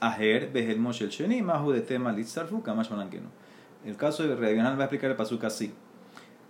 Aher, 0.00 0.50
Behel 0.52 0.78
Moshel 0.78 1.10
Sheni, 1.10 1.42
Mahu 1.42 1.72
de 1.72 1.82
Tema 1.82 2.12
Litzarfu, 2.12 2.62
Kamash 2.62 2.88
Manankenu. 2.88 3.28
El 3.84 3.96
caso 3.96 4.26
de 4.26 4.34
Reganan 4.34 4.78
va 4.78 4.82
a 4.82 4.84
explicar 4.84 5.10
el 5.10 5.16
pasuk 5.16 5.44
así. 5.44 5.74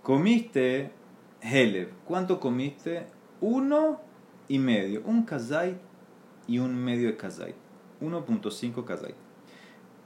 Comiste 0.01 0.91
Helev. 1.41 1.89
¿Cuánto 2.05 2.39
comiste? 2.39 3.07
Uno 3.41 3.99
y 4.47 4.57
medio. 4.57 5.01
Un 5.05 5.23
kazait 5.23 5.77
y 6.47 6.59
un 6.59 6.75
medio 6.75 7.09
de 7.09 7.17
kazait. 7.17 7.55
1.5 8.01 8.85
kazait. 8.85 9.15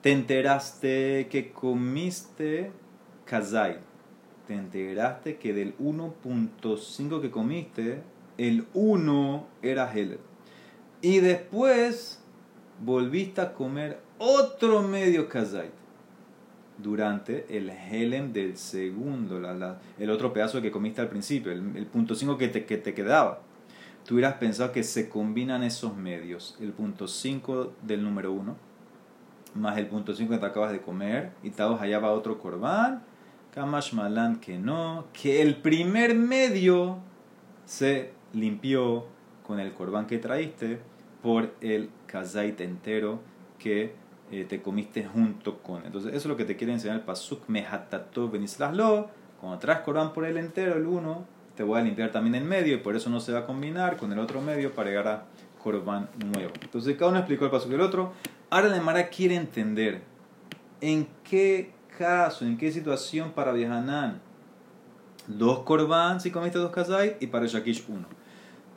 Te 0.02 0.12
enteraste 0.12 1.28
que 1.30 1.52
comiste 1.52 2.72
kazait. 3.26 3.80
Te 4.48 4.56
enteraste 4.56 5.38
que 5.38 5.54
del 5.54 5.78
1.5 5.78 7.22
que 7.22 7.30
comiste, 7.30 8.02
el 8.40 8.66
1 8.74 9.48
era 9.62 9.94
Helev. 9.94 10.20
Y 11.04 11.20
después 11.20 12.24
volviste 12.84 13.42
a 13.42 13.54
comer 13.54 14.00
otro 14.18 14.82
medio 14.82 15.30
kazait 15.30 15.80
durante 16.82 17.46
el 17.56 17.70
helem 17.70 18.32
del 18.32 18.58
segundo, 18.58 19.40
el 19.98 20.10
otro 20.10 20.34
pedazo 20.34 20.62
que 20.62 20.72
comiste 20.72 21.02
al 21.02 21.10
principio, 21.10 21.52
el, 21.52 21.86
punto 21.86 22.16
5 22.16 22.38
que 22.38 22.48
te, 22.48 22.66
que 22.66 22.78
te 22.78 22.94
quedaba. 22.94 23.42
Tú 24.06 24.16
hubieras 24.16 24.36
pensado 24.36 24.72
que 24.72 24.84
se 24.84 25.10
combinan 25.10 25.62
esos 25.64 25.96
medios, 25.96 26.58
el 26.62 26.72
punto 26.72 27.08
5 27.08 27.74
del 27.82 28.04
número 28.04 28.32
1, 28.32 28.56
más 29.56 29.78
el 29.78 29.88
punto 29.88 30.16
5 30.16 30.32
que 30.32 30.38
te 30.38 30.46
acabas 30.46 30.72
de 30.72 30.82
comer, 30.82 31.32
y 31.44 31.50
te 31.50 31.62
allá 31.62 32.00
va 32.00 32.12
otro 32.12 32.40
corbán, 32.40 33.04
Kamash 33.54 33.94
Malan 33.94 34.40
que 34.40 34.58
no, 34.58 35.06
que 35.12 35.42
el 35.42 35.58
primer 35.58 36.16
medio 36.16 37.00
se 37.66 38.14
limpió 38.34 39.06
con 39.46 39.60
el 39.60 39.74
corbán 39.74 40.08
que 40.08 40.18
traíste 40.18 40.80
por 41.22 41.54
el 41.62 41.90
kazait 42.08 42.60
entero 42.62 43.20
que 43.58 43.94
eh, 44.32 44.46
te 44.48 44.62
comiste 44.62 45.06
junto 45.06 45.60
con. 45.60 45.86
Entonces, 45.86 46.12
eso 46.12 46.20
es 46.20 46.26
lo 46.26 46.38
que 46.38 46.46
te 46.46 46.56
quiere 46.56 46.74
enseñar 46.74 46.98
el 46.98 47.04
Pasuk 47.04 47.48
Mehatato 47.48 48.30
Benislaslo. 48.30 49.10
Cuando 49.40 49.58
traes 49.60 49.80
Corán 49.80 50.14
por 50.14 50.26
el 50.26 50.38
entero, 50.38 50.76
el 50.76 50.86
uno, 50.86 51.26
te 51.56 51.64
voy 51.64 51.80
a 51.80 51.84
limpiar 51.84 52.12
también 52.12 52.36
el 52.36 52.44
medio 52.44 52.76
y 52.76 52.78
por 52.78 52.96
eso 52.96 53.10
no 53.10 53.20
se 53.20 53.32
va 53.32 53.40
a 53.40 53.46
combinar 53.46 53.98
con 53.98 54.12
el 54.12 54.20
otro 54.20 54.42
medio 54.42 54.74
para 54.74 54.90
llegar 54.90 55.08
a 55.08 55.26
Corban 55.62 56.10
nuevo. 56.34 56.54
Entonces, 56.62 56.96
cada 56.98 57.12
uno 57.12 57.20
explicó 57.20 57.46
el 57.46 57.52
Pasuk 57.52 57.72
del 57.72 57.82
otro. 57.82 58.14
Ahora 58.50 58.68
la 58.68 58.82
Mara 58.82 59.10
quiere 59.10 59.36
entender 59.36 60.02
en 60.82 61.08
qué 61.24 61.72
caso, 61.98 62.46
en 62.46 62.58
qué 62.58 62.72
situación 62.72 63.32
para 63.32 63.52
Viajanán 63.52 64.22
dos 65.30 65.60
Corban 65.60 66.20
si 66.20 66.32
comiste 66.32 66.58
dos 66.58 66.72
Kazait 66.72 67.22
y 67.22 67.28
para 67.28 67.46
Shakish 67.46 67.86
uno. 67.88 68.08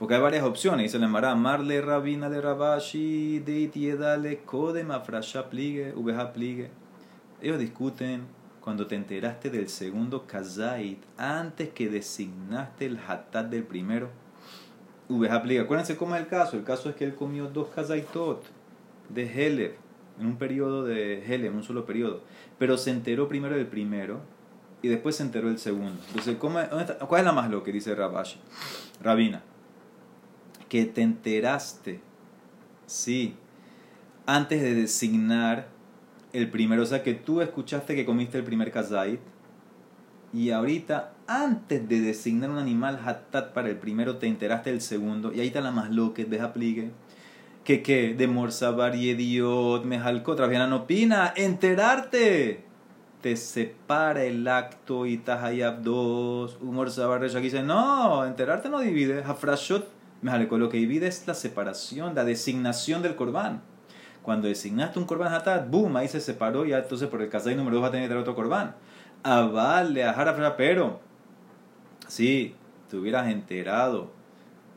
Porque 0.03 0.17
hay 0.17 0.21
varias 0.21 0.43
opciones. 0.43 0.83
Dice 0.83 0.99
la 0.99 1.07
Mara, 1.07 1.33
Marle 1.37 1.81
Rabina 1.81 2.29
le 2.29 2.41
Rabashi, 2.41 3.39
Deitiedale, 3.39 4.39
Kodem 4.39 4.91
Afrasha 4.91 5.49
Pligue, 5.49 5.95
Ubeha 5.95 6.33
Pligue. 6.33 6.71
Ellos 7.41 7.61
discuten 7.61 8.23
cuando 8.61 8.89
te 8.89 8.97
enteraste 8.97 9.49
del 9.49 9.69
segundo 9.69 10.27
Kazait 10.27 10.99
antes 11.17 11.69
que 11.69 11.89
designaste 11.89 12.87
el 12.87 12.99
Hatat 12.99 13.49
del 13.49 13.63
primero. 13.63 14.11
Ubeha 15.09 15.41
Pligue. 15.41 15.61
Acuérdense 15.61 15.97
cómo 15.97 16.17
es 16.17 16.23
el 16.23 16.27
caso. 16.27 16.57
El 16.57 16.65
caso 16.65 16.91
es 16.91 16.97
que 16.97 17.05
él 17.05 17.15
comió 17.15 17.47
dos 17.47 17.69
Kazaitot 17.69 18.43
de 19.09 19.23
Helev 19.23 19.77
en 20.19 20.27
un 20.27 20.37
periodo 20.37 20.83
de 20.83 21.25
Helev, 21.25 21.53
en 21.53 21.59
un 21.59 21.63
solo 21.63 21.87
periodo. 21.87 22.23
Pero 22.59 22.77
se 22.77 22.91
enteró 22.91 23.29
primero 23.29 23.55
del 23.55 23.69
primero 23.69 24.19
y 24.83 24.89
después 24.89 25.15
se 25.15 25.23
enteró 25.23 25.47
del 25.47 25.61
segundo. 25.61 26.03
Entonces, 26.09 26.39
¿cuál 26.39 27.21
es 27.21 27.25
la 27.25 27.33
más 27.33 27.49
lo 27.49 27.63
que 27.63 27.71
dice 27.71 27.95
Rabashi? 27.95 28.41
Rabina 29.01 29.45
que 30.73 30.87
te 30.87 31.03
enteraste, 31.03 32.01
sí, 32.87 33.37
antes 34.25 34.63
de 34.63 34.75
designar 34.75 35.69
el 36.33 36.49
primero, 36.49 36.83
o 36.83 36.87
sea 36.87 37.03
que 37.03 37.13
tú 37.13 37.43
escuchaste 37.43 37.95
que 37.95 38.07
comiste 38.07 38.39
el 38.39 38.45
primer 38.45 38.73
kazait 38.73 39.21
y 40.33 40.49
ahorita 40.49 41.13
antes 41.27 41.87
de 41.87 42.01
designar 42.01 42.49
un 42.49 42.57
animal 42.57 42.99
hatat 43.05 43.53
para 43.53 43.69
el 43.69 43.77
primero 43.77 44.17
te 44.17 44.29
enteraste 44.29 44.71
del 44.71 44.81
segundo. 44.81 45.31
Y 45.35 45.41
ahí 45.41 45.49
está 45.49 45.61
la 45.61 45.73
más 45.73 45.91
lo 45.91 46.15
que 46.15 46.25
deja 46.25 46.55
pligue 46.55 46.93
que 47.65 47.83
que 47.83 48.15
de 48.15 48.27
morsabar 48.27 48.97
y 48.97 49.11
ediot 49.11 49.85
mejalco 49.85 50.35
no 50.35 50.77
opina. 50.77 51.35
Enterarte. 51.37 52.65
Te 53.21 53.37
separa 53.37 54.25
el 54.25 54.49
acto 54.49 55.05
y 55.05 55.19
tahayab 55.19 55.83
dos. 55.83 56.57
Humor 56.63 56.91
sabar 56.91 57.23
aquí 57.23 57.41
dice 57.43 57.63
no 57.63 58.25
enterarte 58.25 58.71
no 58.71 58.81
divide 58.81 59.23
hafrashot 59.23 60.02
lo 60.23 60.69
que 60.69 60.79
divide 60.79 61.09
es 61.09 61.27
la 61.27 61.35
separación, 61.35 62.15
la 62.15 62.25
designación 62.25 63.03
del 63.03 63.17
corbán. 63.17 63.63
Cuando 64.23 64.47
designaste 64.47 64.99
un 64.99 65.05
corbán 65.05 65.35
hatat, 65.35 65.69
boom, 65.69 65.97
ahí 65.97 66.07
se 66.07 66.21
separó, 66.21 66.65
y 66.65 66.73
entonces 66.73 67.09
por 67.09 67.21
el 67.23 67.29
kazay 67.29 67.57
número 67.57 67.77
2 67.77 67.85
va 67.85 67.89
a 67.89 67.91
tener 67.91 68.17
otro 68.17 68.35
corbán. 68.37 68.77
Avale, 69.25 70.05
ajara, 70.05 70.57
pero 70.57 71.01
si 72.07 72.55
te 72.89 72.97
hubieras 72.97 73.29
enterado 73.29 74.11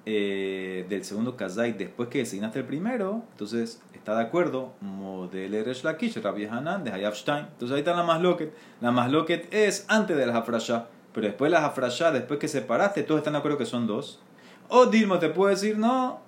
eh, 0.05 0.85
del 0.89 1.03
segundo 1.03 1.35
kazay 1.35 1.73
después 1.73 2.09
que 2.09 2.19
designaste 2.19 2.59
el 2.59 2.65
primero, 2.65 3.23
entonces 3.31 3.81
está 3.93 4.15
de 4.15 4.23
acuerdo, 4.23 4.73
modele 4.81 5.63
Resh 5.63 5.83
Lakish, 5.83 6.21
Rabbi 6.21 6.45
Hanan 6.45 6.83
de 6.83 6.91
Hayab 6.91 7.13
Entonces 7.13 7.71
ahí 7.71 7.79
está 7.79 7.95
la 7.95 8.03
masloket. 8.03 8.53
La 8.81 8.91
masloket 8.91 9.51
es 9.53 9.85
antes 9.89 10.15
de 10.17 10.25
la 10.25 10.37
hafrashah, 10.37 10.87
pero 11.13 11.27
después 11.27 11.51
de 11.51 11.57
la 11.59 11.65
hafrashah, 11.65 12.11
después 12.11 12.39
que 12.39 12.47
separaste, 12.47 13.03
todos 13.03 13.19
están 13.19 13.33
de 13.33 13.39
acuerdo 13.39 13.57
que 13.57 13.65
son 13.65 13.87
dos. 13.87 14.21
O 14.69 14.87
Dilma 14.87 15.19
te 15.19 15.29
puede 15.29 15.55
decir, 15.55 15.77
no, 15.77 16.21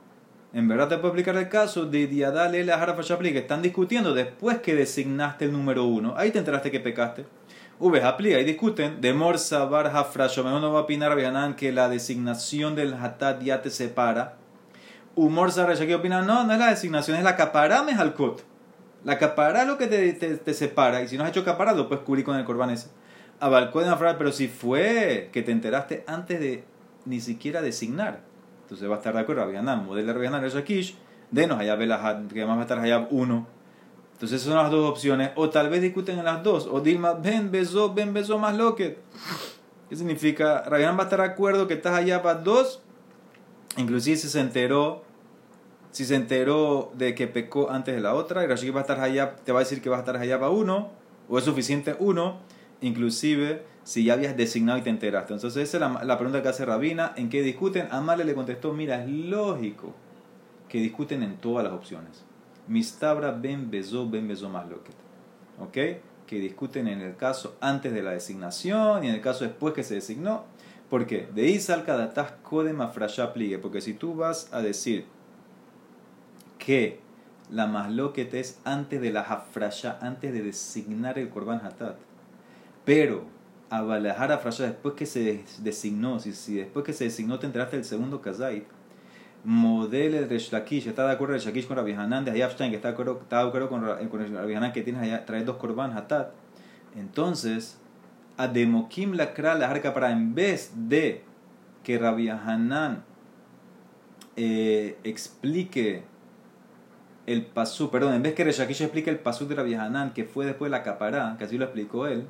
en 0.54 0.68
verdad 0.68 0.88
te 0.88 0.98
puedo 0.98 1.10
explicar 1.10 1.36
el 1.36 1.50
caso 1.50 1.86
de 1.86 2.08
Diadale 2.08 2.64
la 2.64 2.82
Harafashapli 2.82 3.34
que 3.34 3.40
están 3.40 3.62
discutiendo 3.62 4.14
después 4.14 4.60
que 4.60 4.76
designaste 4.76 5.46
el 5.46 5.52
número 5.52 5.86
uno. 5.86 6.14
Ahí 6.18 6.32
te 6.32 6.40
enteraste 6.40 6.72
que 6.72 6.80
pecaste. 6.80 7.26
Uves 7.80 8.04
aplica 8.04 8.40
y 8.40 8.44
discuten. 8.44 9.02
De 9.02 9.14
Morsa 9.14 9.66
Bar 9.66 9.88
Hafrasho, 9.88 10.44
no 10.44 10.72
va 10.72 10.80
a 10.80 10.84
opinar 10.84 11.16
Vianan 11.16 11.56
que 11.56 11.72
la 11.72 11.90
designación 11.90 12.76
del 12.76 12.94
Hatat 12.94 13.42
ya 13.44 13.62
te 13.62 13.70
separa. 13.70 14.36
Humor 15.16 15.54
que 15.54 15.96
opina, 15.96 16.22
no, 16.22 16.44
no 16.44 16.54
es 16.54 16.60
la 16.60 16.70
designación, 16.70 17.18
es 17.18 17.24
la 17.24 17.36
capará 17.36 17.84
mejalcot. 17.84 18.44
La 19.04 19.18
capará 19.18 19.66
lo 19.66 19.78
que 19.78 19.88
te, 19.88 20.14
te, 20.14 20.54
separa. 20.54 21.02
Y 21.02 21.08
si 21.08 21.18
no 21.18 21.24
has 21.24 21.30
hecho 21.30 21.44
capará, 21.44 21.74
lo 21.74 21.88
puedes 21.88 22.24
con 22.24 22.36
el 22.36 22.46
corban 22.46 22.70
ese. 22.70 22.90
Abalcó 23.40 23.82
de 23.82 24.16
pero 24.18 24.32
si 24.32 24.48
fue 24.48 25.30
que 25.32 25.44
te 25.44 25.52
enteraste 25.52 26.04
antes 26.08 26.40
de 26.40 26.64
ni 27.08 27.22
siquiera 27.22 27.62
designar. 27.62 28.22
Entonces 28.64 28.90
va 28.90 28.96
a 28.96 28.98
estar 28.98 29.14
de 29.14 29.22
acuerdo 29.22 29.46
Rabbi 29.46 29.86
modelo 29.86 30.14
de 30.14 30.30
Rabbi 30.30 30.50
Shakish, 30.50 30.96
denos 31.32 31.60
Hayab 31.60 31.80
que 31.80 32.40
además 32.42 32.58
va 32.58 32.60
a 32.60 32.64
estar 32.64 32.80
Hayab 32.80 33.08
1. 33.12 33.48
Entonces 34.14 34.42
esas 34.42 34.54
son 34.54 34.62
las 34.62 34.72
dos 34.72 34.90
opciones. 34.90 35.32
O 35.36 35.50
tal 35.50 35.70
vez 35.70 35.82
discuten 35.82 36.18
en 36.18 36.26
las 36.26 36.44
dos. 36.44 36.68
O 36.70 36.82
Dilma, 36.82 37.14
ven, 37.14 37.52
beso, 37.52 37.94
ven, 37.94 38.14
beso 38.14 38.40
más 38.40 38.58
loquet. 38.58 38.98
¿Qué 39.90 39.96
significa? 39.96 40.64
Rabbi 40.64 40.84
va 40.84 40.98
a 40.98 41.04
estar 41.04 41.20
de 41.20 41.26
acuerdo 41.26 41.68
que 41.68 41.76
estás 41.76 42.04
para 42.22 42.36
dos. 42.36 42.82
Inclusive 43.78 44.18
si 44.18 44.28
se 44.28 44.40
enteró, 44.40 45.04
si 45.92 46.04
se 46.04 46.16
enteró 46.16 46.92
de 46.96 47.14
que 47.14 47.28
pecó 47.28 47.70
antes 47.70 47.96
de 47.96 48.02
la 48.02 48.16
otra, 48.16 48.44
y 48.44 48.48
Rashi 48.48 48.72
va 48.72 48.80
a 48.80 48.82
estar 48.82 49.00
allá, 49.00 49.36
te 49.36 49.52
va 49.52 49.60
a 49.60 49.64
decir 49.64 49.82
que 49.82 49.90
va 49.90 49.98
a 49.98 50.00
estar 50.00 50.18
allá 50.18 50.40
para 50.40 50.50
uno, 50.50 50.90
o 51.30 51.38
es 51.38 51.44
suficiente 51.44 51.96
uno, 52.00 52.40
inclusive 52.82 53.64
si 53.84 54.04
ya 54.04 54.14
habías 54.14 54.36
designado 54.36 54.78
y 54.78 54.82
te 54.82 54.90
enteraste. 54.90 55.34
Entonces 55.34 55.64
esa 55.64 55.78
es 55.78 56.06
la, 56.06 56.18
pregunta 56.18 56.42
que 56.42 56.50
hace 56.50 56.66
Rabina, 56.66 57.14
¿en 57.16 57.30
qué 57.30 57.42
discuten? 57.42 57.88
Amale 57.92 58.26
le 58.26 58.36
contestó, 58.36 58.74
mira, 58.74 59.04
es 59.04 59.10
lógico 59.10 59.94
que 60.68 60.80
discuten 60.80 61.24
en 61.24 61.38
todas 61.38 61.64
las 61.64 61.74
opciones. 61.74 62.26
Mistabra 62.68 63.32
ben 63.32 63.72
beso, 63.72 64.10
ben 64.10 64.28
beso 64.28 64.50
más. 64.50 64.66
¿Ok? 65.60 65.74
Que 66.26 66.40
discuten 66.40 66.90
en 66.90 67.02
el 67.02 67.16
caso 67.16 67.56
antes 67.62 67.94
de 67.94 68.04
la 68.04 68.12
designación 68.12 69.06
y 69.06 69.08
en 69.08 69.16
el 69.16 69.22
caso 69.22 69.46
después 69.46 69.74
que 69.74 69.84
se 69.84 69.96
designó. 69.96 70.44
¿Por 70.90 71.06
qué? 71.06 71.28
De 71.34 71.48
Isal 71.50 71.86
Kadatas 71.86 72.34
de 72.66 72.74
Mafrasha 72.74 73.32
pligue. 73.32 73.58
Porque 73.58 73.80
si 73.80 73.94
tú 73.94 74.16
vas 74.16 74.50
a 74.52 74.62
decir 74.62 75.06
que 76.58 77.00
la 77.50 77.68
masloquet 77.68 78.34
es 78.34 78.60
antes 78.66 79.00
de 79.00 79.12
la 79.12 79.22
hafrasha, 79.22 79.98
antes 80.02 80.34
de 80.34 80.44
designar 80.44 81.18
el 81.18 81.30
korban 81.30 81.66
hatat, 81.66 81.96
pero 82.88 83.26
a 83.70 83.82
Balahara 83.82 84.38
después 84.38 84.94
que 84.96 85.06
se 85.06 85.44
designó, 85.60 86.22
si, 86.22 86.32
si, 86.32 86.56
después 86.56 86.86
que 86.86 86.94
se 86.94 87.04
designó 87.04 87.38
te 87.38 87.46
enteraste 87.46 87.76
del 87.76 87.84
segundo 87.84 88.22
Kazait, 88.22 88.64
model 89.44 90.14
el 90.14 90.30
Resh 90.30 90.54
está 90.54 91.06
de 91.06 91.12
acuerdo 91.12 91.36
el 91.36 91.42
Shakish 91.42 91.68
con 91.68 91.76
Rabbi 91.76 91.92
Hanan 91.92 92.24
de 92.24 92.32
Hayabstein, 92.32 92.70
que 92.70 92.78
está 92.78 92.88
de 92.88 92.94
acuerdo, 92.94 93.20
está 93.22 93.44
de 93.44 93.50
acuerdo 93.50 93.68
con, 93.68 93.82
con 94.08 94.34
Rabbi 94.34 94.54
Hanan 94.54 94.72
que 94.72 94.84
tiene 94.84 95.18
trae 95.26 95.44
dos 95.44 95.58
Korban 95.58 95.98
Hatat, 95.98 96.32
entonces, 96.96 97.78
a 98.38 98.48
Demokim 98.48 99.16
la 99.16 99.34
la 99.36 99.70
arca 99.70 99.94
para 99.94 100.12
en 100.12 100.34
vez 100.34 100.72
de 100.74 101.26
que 101.84 102.00
Rabbi 102.00 102.30
Hanan 102.30 103.04
eh, 104.38 104.98
explique 105.04 106.04
el 107.26 107.46
pasú, 107.46 107.92
perdón, 107.92 108.14
en 108.14 108.24
vez 108.24 108.34
que 108.34 108.46
Reshakish 108.46 108.82
explique 108.82 109.10
el 109.10 109.20
pasú 109.20 109.46
de 109.46 109.56
Rabbi 109.56 109.74
Hanan, 109.74 110.14
que 110.14 110.24
fue 110.24 110.46
después 110.46 110.72
de 110.72 110.78
la 110.78 110.84
capará, 110.84 111.36
que 111.38 111.44
así 111.44 111.58
lo 111.58 111.66
explicó 111.66 112.08
él, 112.08 112.26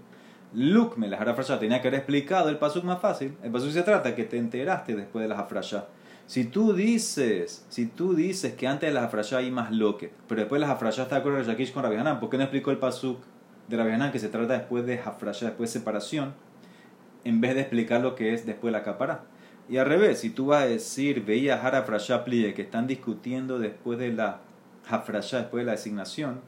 Luke 0.54 0.96
me 0.98 1.08
las 1.08 1.20
harafrashá 1.20 1.60
tenía 1.60 1.82
que 1.82 1.90
haber 1.90 2.00
explicado 2.00 2.50
el 2.50 2.58
pasuk 2.58 2.84
más 2.84 3.00
fácil. 3.00 3.38
El 3.44 3.52
pasuk 3.52 3.72
se 3.72 3.84
trata 3.84 4.16
que 4.16 4.24
te 4.24 4.38
enteraste 4.38 4.96
después 4.96 5.24
de 5.24 5.30
las 5.30 5.40
afrashá. 5.40 5.88
Si 6.26 6.46
tú 6.46 6.74
dices, 6.74 7.66
si 7.70 7.86
tú 7.86 8.14
dices 8.14 8.54
que 8.54 8.68
antes 8.68 8.90
de 8.90 8.94
las 8.94 9.06
afrashá 9.06 9.38
hay 9.38 9.52
más 9.52 9.72
loque, 9.72 10.12
pero 10.28 10.42
después 10.42 10.60
de 10.60 10.68
las 10.68 10.76
afrashá 10.76 11.04
está 11.04 11.16
de 11.16 11.22
acuerdo 11.22 11.42
Yakish 11.42 11.72
con 11.72 11.84
Rabbi 11.84 12.20
¿por 12.20 12.30
qué 12.30 12.38
no 12.38 12.44
explicó 12.44 12.72
el 12.72 12.78
pasuk 12.78 13.20
de 13.68 13.78
Rabbi 13.78 14.12
que 14.12 14.20
se 14.20 14.30
trata 14.30 14.54
después 14.54 14.86
de 14.86 15.00
afrashá, 15.00 15.48
después 15.48 15.72
de 15.72 15.80
separación? 15.80 16.34
en 17.28 17.42
vez 17.42 17.56
de 17.56 17.62
explicar 17.62 18.00
lo 18.00 18.16
que 18.16 18.34
es 18.34 18.46
después 18.46 18.72
de 18.72 18.80
la 18.80 18.86
capara. 18.86 19.26
Y 19.68 19.78
al 19.78 19.86
revés, 19.86 20.20
si 20.20 20.30
tú 20.30 20.48
vas 20.48 20.64
a 20.64 20.68
decir, 20.68 21.26
veía 21.26 21.62
Hara 21.62 21.86
Plie, 22.24 22.54
que 22.54 22.62
están 22.62 22.88
discutiendo 22.88 23.60
después 23.60 24.00
de 24.00 24.14
la 24.14 24.40
Hafrashá, 24.88 25.40
después 25.40 25.62
de 25.62 25.66
la 25.66 25.72
designación, 25.74 26.40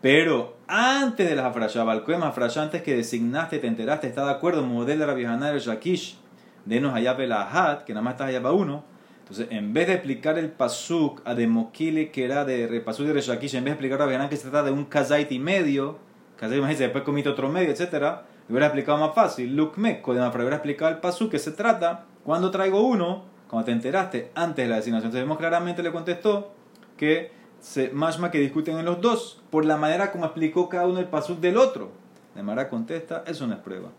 pero 0.00 0.56
antes 0.66 1.28
de 1.28 1.36
la 1.36 1.46
Hafrashá, 1.46 1.84
Balcoem 1.84 2.22
Hafrashá, 2.22 2.62
antes 2.62 2.82
que 2.82 2.94
designaste, 2.94 3.58
te 3.58 3.66
enteraste, 3.66 4.06
está 4.06 4.24
de 4.24 4.32
acuerdo, 4.32 4.62
modelo 4.64 5.00
de 5.00 5.06
la 5.06 5.14
Vihanar 5.14 5.54
el 5.54 5.60
Shakish, 5.60 6.18
denos 6.64 6.94
allá 6.94 7.16
Hat, 7.52 7.84
que 7.84 7.94
nada 7.94 8.02
más 8.02 8.14
está 8.14 8.26
allá 8.26 8.42
para 8.42 8.54
uno. 8.54 8.84
Entonces, 9.20 9.48
en 9.50 9.72
vez 9.72 9.88
de 9.88 9.94
explicar 9.94 10.38
el 10.38 10.50
pasuk 10.50 11.20
a 11.24 11.34
Demokile, 11.34 12.12
que 12.12 12.24
era 12.24 12.44
de 12.44 12.68
repasuk 12.68 13.06
de 13.06 13.12
Reshakish, 13.14 13.56
en 13.56 13.64
vez 13.64 13.72
de 13.72 13.72
explicar 13.72 14.00
a 14.00 14.06
Vihanar 14.06 14.28
que 14.28 14.36
se 14.36 14.48
trata 14.48 14.66
de 14.66 14.70
un 14.70 14.84
kazait 14.84 15.32
y 15.32 15.40
medio, 15.40 15.98
kazait 16.36 16.62
y 16.62 16.74
después 16.74 17.02
comiste 17.02 17.28
otro 17.28 17.48
medio, 17.48 17.70
etcétera, 17.70 18.22
lo 18.46 18.52
hubiera 18.52 18.66
explicado 18.66 18.98
más 18.98 19.16
fácil. 19.16 19.56
Lukme, 19.56 20.00
para 20.04 20.26
haber 20.26 20.52
explicado 20.52 20.92
el 20.92 20.98
pasuk 20.98 21.32
que 21.32 21.40
se 21.40 21.50
trata 21.50 22.04
cuando 22.22 22.52
traigo 22.52 22.82
uno, 22.86 23.24
cuando 23.48 23.66
te 23.66 23.72
enteraste 23.72 24.30
antes 24.36 24.64
de 24.64 24.70
la 24.70 24.76
designación. 24.76 25.08
Entonces, 25.08 25.24
vemos 25.24 25.38
claramente 25.38 25.82
le 25.82 25.90
contestó 25.90 26.52
que 26.96 27.32
se, 27.66 27.90
más 27.90 28.16
que 28.30 28.38
discuten 28.38 28.78
en 28.78 28.84
los 28.84 29.00
dos 29.00 29.42
por 29.50 29.64
la 29.64 29.76
manera 29.76 30.12
como 30.12 30.24
explicó 30.24 30.68
cada 30.68 30.86
uno 30.86 31.00
el 31.00 31.06
pasuk 31.06 31.40
del 31.40 31.56
otro. 31.56 31.90
De 32.36 32.42
manera 32.42 32.68
contesta, 32.68 33.24
eso 33.26 33.44
no 33.46 33.54
es 33.54 33.60
prueba. 33.60 33.90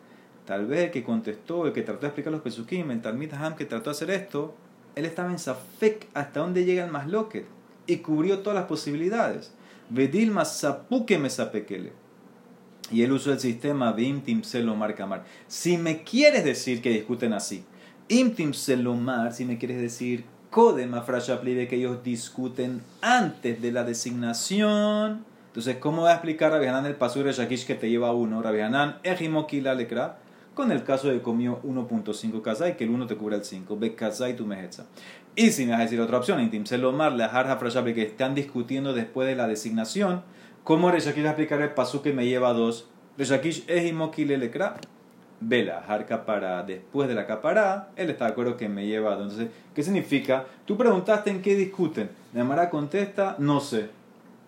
Tal 0.45 0.67
vez 0.67 0.85
el 0.85 0.91
que 0.91 1.03
contestó, 1.03 1.67
el 1.67 1.73
que 1.73 1.81
trató 1.81 2.01
de 2.01 2.07
explicar 2.07 2.31
los 2.31 2.41
pesukim, 2.41 2.89
el 2.91 3.01
Talmid 3.01 3.33
Ham 3.33 3.57
que 3.57 3.65
trató 3.65 3.89
de 3.89 3.91
hacer 3.91 4.11
esto, 4.11 4.55
él 4.95 5.03
estaba 5.03 5.31
en 5.31 5.37
Safek 5.37 6.07
hasta 6.13 6.39
dónde 6.39 6.63
llega 6.63 6.85
el 6.85 6.91
Masloket 6.91 7.45
y 7.87 7.97
cubrió 7.97 8.39
todas 8.39 8.57
las 8.57 8.67
posibilidades. 8.67 9.53
Vedil 9.89 10.31
Masapuke 10.31 11.19
Mesapekele. 11.19 11.91
Y 12.89 13.01
él 13.01 13.11
usó 13.11 13.33
el 13.33 13.39
sistema 13.41 13.91
Bimtim 13.91 14.43
Selomar 14.43 14.95
Kamar. 14.95 15.25
Si 15.47 15.77
me 15.77 16.03
quieres 16.03 16.45
decir 16.45 16.81
que 16.81 16.91
discuten 16.91 17.33
así, 17.33 17.65
Imtim 18.07 18.53
Selomar, 18.53 19.33
si 19.33 19.43
me 19.43 19.57
quieres 19.57 19.81
decir 19.81 20.23
Kodem 20.49 20.91
de 20.91 21.67
que 21.67 21.75
ellos 21.75 22.03
discuten 22.03 22.81
antes 23.01 23.61
de 23.61 23.71
la 23.71 23.83
designación. 23.83 25.25
Entonces, 25.47 25.77
¿cómo 25.77 26.03
va 26.03 26.11
a 26.11 26.13
explicar 26.13 26.51
Rabbi 26.51 26.67
Hanan 26.67 26.85
el 26.85 26.95
pasur 26.95 27.25
de 27.25 27.33
Shakish 27.33 27.65
que 27.65 27.75
te 27.75 27.89
lleva 27.89 28.13
uno? 28.13 28.41
Rabbi 28.41 28.59
Ejimokila 29.03 29.73
Lekra, 29.75 30.19
con 30.53 30.71
el 30.71 30.83
caso 30.83 31.09
de 31.09 31.21
comió 31.21 31.61
1.5 31.63 32.41
kazai, 32.41 32.77
que 32.77 32.85
el 32.85 32.91
1 32.91 33.07
te 33.07 33.15
cubre 33.15 33.35
el 33.35 33.43
5, 33.43 33.77
Be 33.77 33.93
kazai 33.93 34.35
tu 34.35 34.45
mejetza. 34.45 34.85
Y 35.35 35.51
si 35.51 35.65
me 35.65 35.71
vas 35.71 35.81
a 35.81 35.83
decir 35.83 35.99
otra 35.99 36.17
opción, 36.17 36.39
Intim 36.39 36.65
Selomar, 36.65 37.11
la 37.11 37.25
Harja 37.25 37.59
que 37.83 38.03
están 38.03 38.33
discutiendo 38.33 38.93
después 38.93 39.27
de 39.27 39.35
la 39.35 39.47
designación, 39.47 40.23
¿cómo 40.63 40.91
Reshakish 40.91 41.23
va 41.23 41.29
a 41.29 41.31
explicar 41.31 41.61
el 41.61 41.71
pasur 41.71 42.01
que 42.01 42.13
me 42.13 42.25
lleva 42.25 42.53
2? 42.53 42.89
Reshakish 43.17 43.65
Ejimokila 43.67 44.37
Lekra 44.37 44.77
vela, 45.39 45.83
harca 45.87 46.25
para 46.25 46.63
después 46.63 47.07
de 47.07 47.15
la 47.15 47.27
capará, 47.27 47.89
él 47.95 48.09
está 48.09 48.25
de 48.25 48.31
acuerdo 48.31 48.57
que 48.57 48.69
me 48.69 48.87
lleva. 48.87 49.13
Entonces, 49.13 49.49
¿qué 49.75 49.83
significa? 49.83 50.45
Tú 50.65 50.77
preguntaste 50.77 51.29
en 51.29 51.41
qué 51.41 51.55
discuten. 51.55 52.09
Nemara 52.33 52.69
contesta, 52.69 53.35
no 53.39 53.59
sé. 53.59 53.89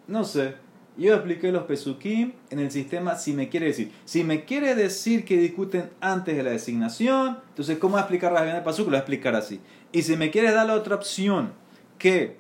No 0.08 0.24
sé. 0.24 0.56
Yo 0.98 1.14
expliqué 1.14 1.52
los 1.52 1.64
pesukim 1.64 2.34
en 2.50 2.60
el 2.60 2.72
sistema 2.72 3.16
si 3.16 3.32
me 3.32 3.48
quiere 3.48 3.68
decir. 3.68 3.92
Si 4.04 4.24
me 4.24 4.44
quiere 4.44 4.76
decir 4.76 5.24
que 5.24 5.38
discuten 5.38 5.92
antes 6.02 6.36
de 6.36 6.44
la 6.44 6.50
designación, 6.50 7.38
entonces, 7.50 7.78
¿cómo 7.78 7.94
va 7.94 8.00
a 8.00 8.04
explicar 8.04 8.34
la 8.34 8.44
de 8.44 8.62
pasuk? 8.62 8.86
Lo 8.86 8.92
voy 8.92 8.96
a 8.96 9.00
explicar 9.00 9.36
así. 9.36 9.62
Y 9.92 10.02
si 10.02 10.18
me 10.18 10.30
quiere 10.30 10.52
dar 10.52 10.68
la 10.68 10.74
otra 10.74 10.96
opción, 10.96 11.54
que 11.98 12.38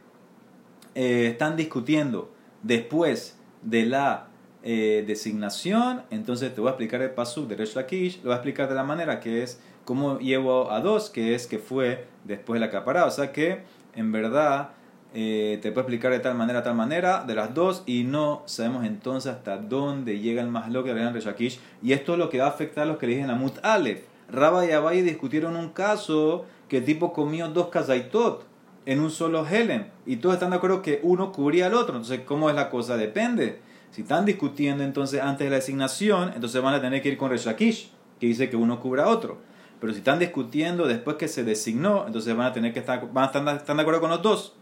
eh, 0.95 1.27
están 1.31 1.55
discutiendo 1.55 2.33
después 2.63 3.37
de 3.61 3.85
la 3.85 4.28
eh, 4.63 5.03
designación, 5.07 6.01
entonces 6.11 6.53
te 6.53 6.59
voy 6.59 6.67
a 6.67 6.71
explicar 6.71 7.01
el 7.01 7.11
pasuk 7.11 7.47
de 7.47 7.55
Resh 7.55 7.75
Lakish, 7.75 8.17
lo 8.17 8.23
voy 8.25 8.33
a 8.33 8.35
explicar 8.35 8.67
de 8.67 8.75
la 8.75 8.83
manera 8.83 9.19
que 9.19 9.41
es 9.41 9.59
como 9.85 10.19
llevo 10.19 10.71
a 10.71 10.81
dos, 10.81 11.09
que 11.09 11.33
es 11.33 11.47
que 11.47 11.59
fue 11.59 12.07
después 12.25 12.59
de 12.59 12.65
la 12.65 12.71
caparada, 12.71 13.05
o 13.07 13.11
sea 13.11 13.31
que 13.31 13.61
en 13.95 14.11
verdad 14.11 14.71
eh, 15.13 15.57
te 15.61 15.71
puedo 15.71 15.87
explicar 15.87 16.11
de 16.11 16.19
tal 16.19 16.35
manera, 16.35 16.61
tal 16.61 16.75
manera, 16.75 17.23
de 17.25 17.35
las 17.35 17.53
dos, 17.53 17.83
y 17.85 18.03
no 18.03 18.43
sabemos 18.45 18.85
entonces 18.85 19.31
hasta 19.31 19.57
dónde 19.57 20.19
llega 20.19 20.41
el 20.41 20.49
más 20.49 20.69
lo 20.69 20.83
que 20.83 20.93
Resh 20.93 21.25
Lakish, 21.25 21.59
y 21.81 21.93
esto 21.93 22.13
es 22.13 22.19
lo 22.19 22.29
que 22.29 22.39
va 22.39 22.45
a 22.45 22.49
afectar 22.49 22.83
a 22.83 22.87
los 22.87 22.97
que 22.97 23.07
le 23.07 23.15
dicen 23.15 23.29
a 23.29 23.35
Mut 23.35 23.57
Aleph. 23.63 24.01
Rabba 24.29 24.65
y 24.65 24.71
Abai 24.71 25.01
discutieron 25.01 25.55
un 25.55 25.69
caso 25.69 26.45
que 26.67 26.77
el 26.77 26.85
tipo 26.85 27.13
comió 27.13 27.47
dos 27.47 27.69
kazaitot 27.69 28.43
en 28.85 28.99
un 28.99 29.09
solo 29.09 29.47
Helen, 29.47 29.87
y 30.05 30.17
todos 30.17 30.35
están 30.35 30.51
de 30.51 30.57
acuerdo 30.57 30.81
que 30.81 30.99
uno 31.01 31.31
cubría 31.31 31.67
al 31.67 31.73
otro, 31.73 31.95
entonces 31.95 32.21
¿cómo 32.25 32.49
es 32.49 32.55
la 32.55 32.69
cosa? 32.69 32.97
Depende. 32.97 33.67
Si 33.91 34.01
están 34.01 34.25
discutiendo 34.25 34.83
entonces 34.83 35.21
antes 35.21 35.45
de 35.45 35.49
la 35.49 35.55
designación, 35.57 36.31
entonces 36.35 36.61
van 36.61 36.75
a 36.75 36.81
tener 36.81 37.01
que 37.01 37.09
ir 37.09 37.17
con 37.17 37.29
Reshakish, 37.29 37.91
que 38.19 38.27
dice 38.27 38.49
que 38.49 38.55
uno 38.55 38.79
cubra 38.79 39.05
a 39.05 39.07
otro. 39.07 39.39
Pero 39.79 39.93
si 39.93 39.99
están 39.99 40.19
discutiendo 40.19 40.87
después 40.87 41.15
que 41.17 41.27
se 41.27 41.43
designó, 41.43 42.05
entonces 42.05 42.35
van 42.35 42.47
a 42.47 42.53
tener 42.53 42.73
que 42.73 42.79
estar, 42.79 43.11
van 43.11 43.23
a 43.23 43.53
estar, 43.53 43.75
de 43.75 43.81
acuerdo 43.81 44.01
con 44.01 44.09
los 44.09 44.21
dos. 44.21 44.53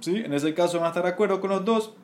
¿Sí? 0.00 0.16
En 0.16 0.32
ese 0.32 0.54
caso 0.54 0.78
van 0.78 0.86
a 0.86 0.88
estar 0.90 1.02
de 1.02 1.10
acuerdo 1.10 1.40
con 1.40 1.50
los 1.50 1.64
dos. 1.64 1.94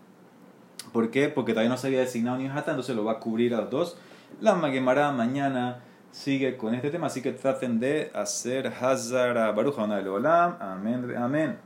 ¿Por 0.92 1.10
qué? 1.10 1.28
Porque 1.28 1.52
todavía 1.52 1.70
no 1.70 1.76
se 1.76 1.88
había 1.88 2.00
designado 2.00 2.38
ni 2.38 2.46
Hata, 2.46 2.70
entonces 2.70 2.96
lo 2.96 3.04
va 3.04 3.12
a 3.12 3.20
cubrir 3.20 3.54
a 3.54 3.60
los 3.60 3.70
dos. 3.70 3.96
La 4.40 4.54
Magemara 4.54 5.12
mañana 5.12 5.80
sigue 6.10 6.56
con 6.56 6.74
este 6.74 6.90
tema, 6.90 7.08
así 7.08 7.20
que 7.20 7.32
traten 7.32 7.78
de 7.78 8.10
hacer 8.14 8.66
Hazara 8.68 9.52
Baruch 9.52 9.78
Olam. 9.78 10.56
Amén. 10.60 11.14
Amén. 11.16 11.54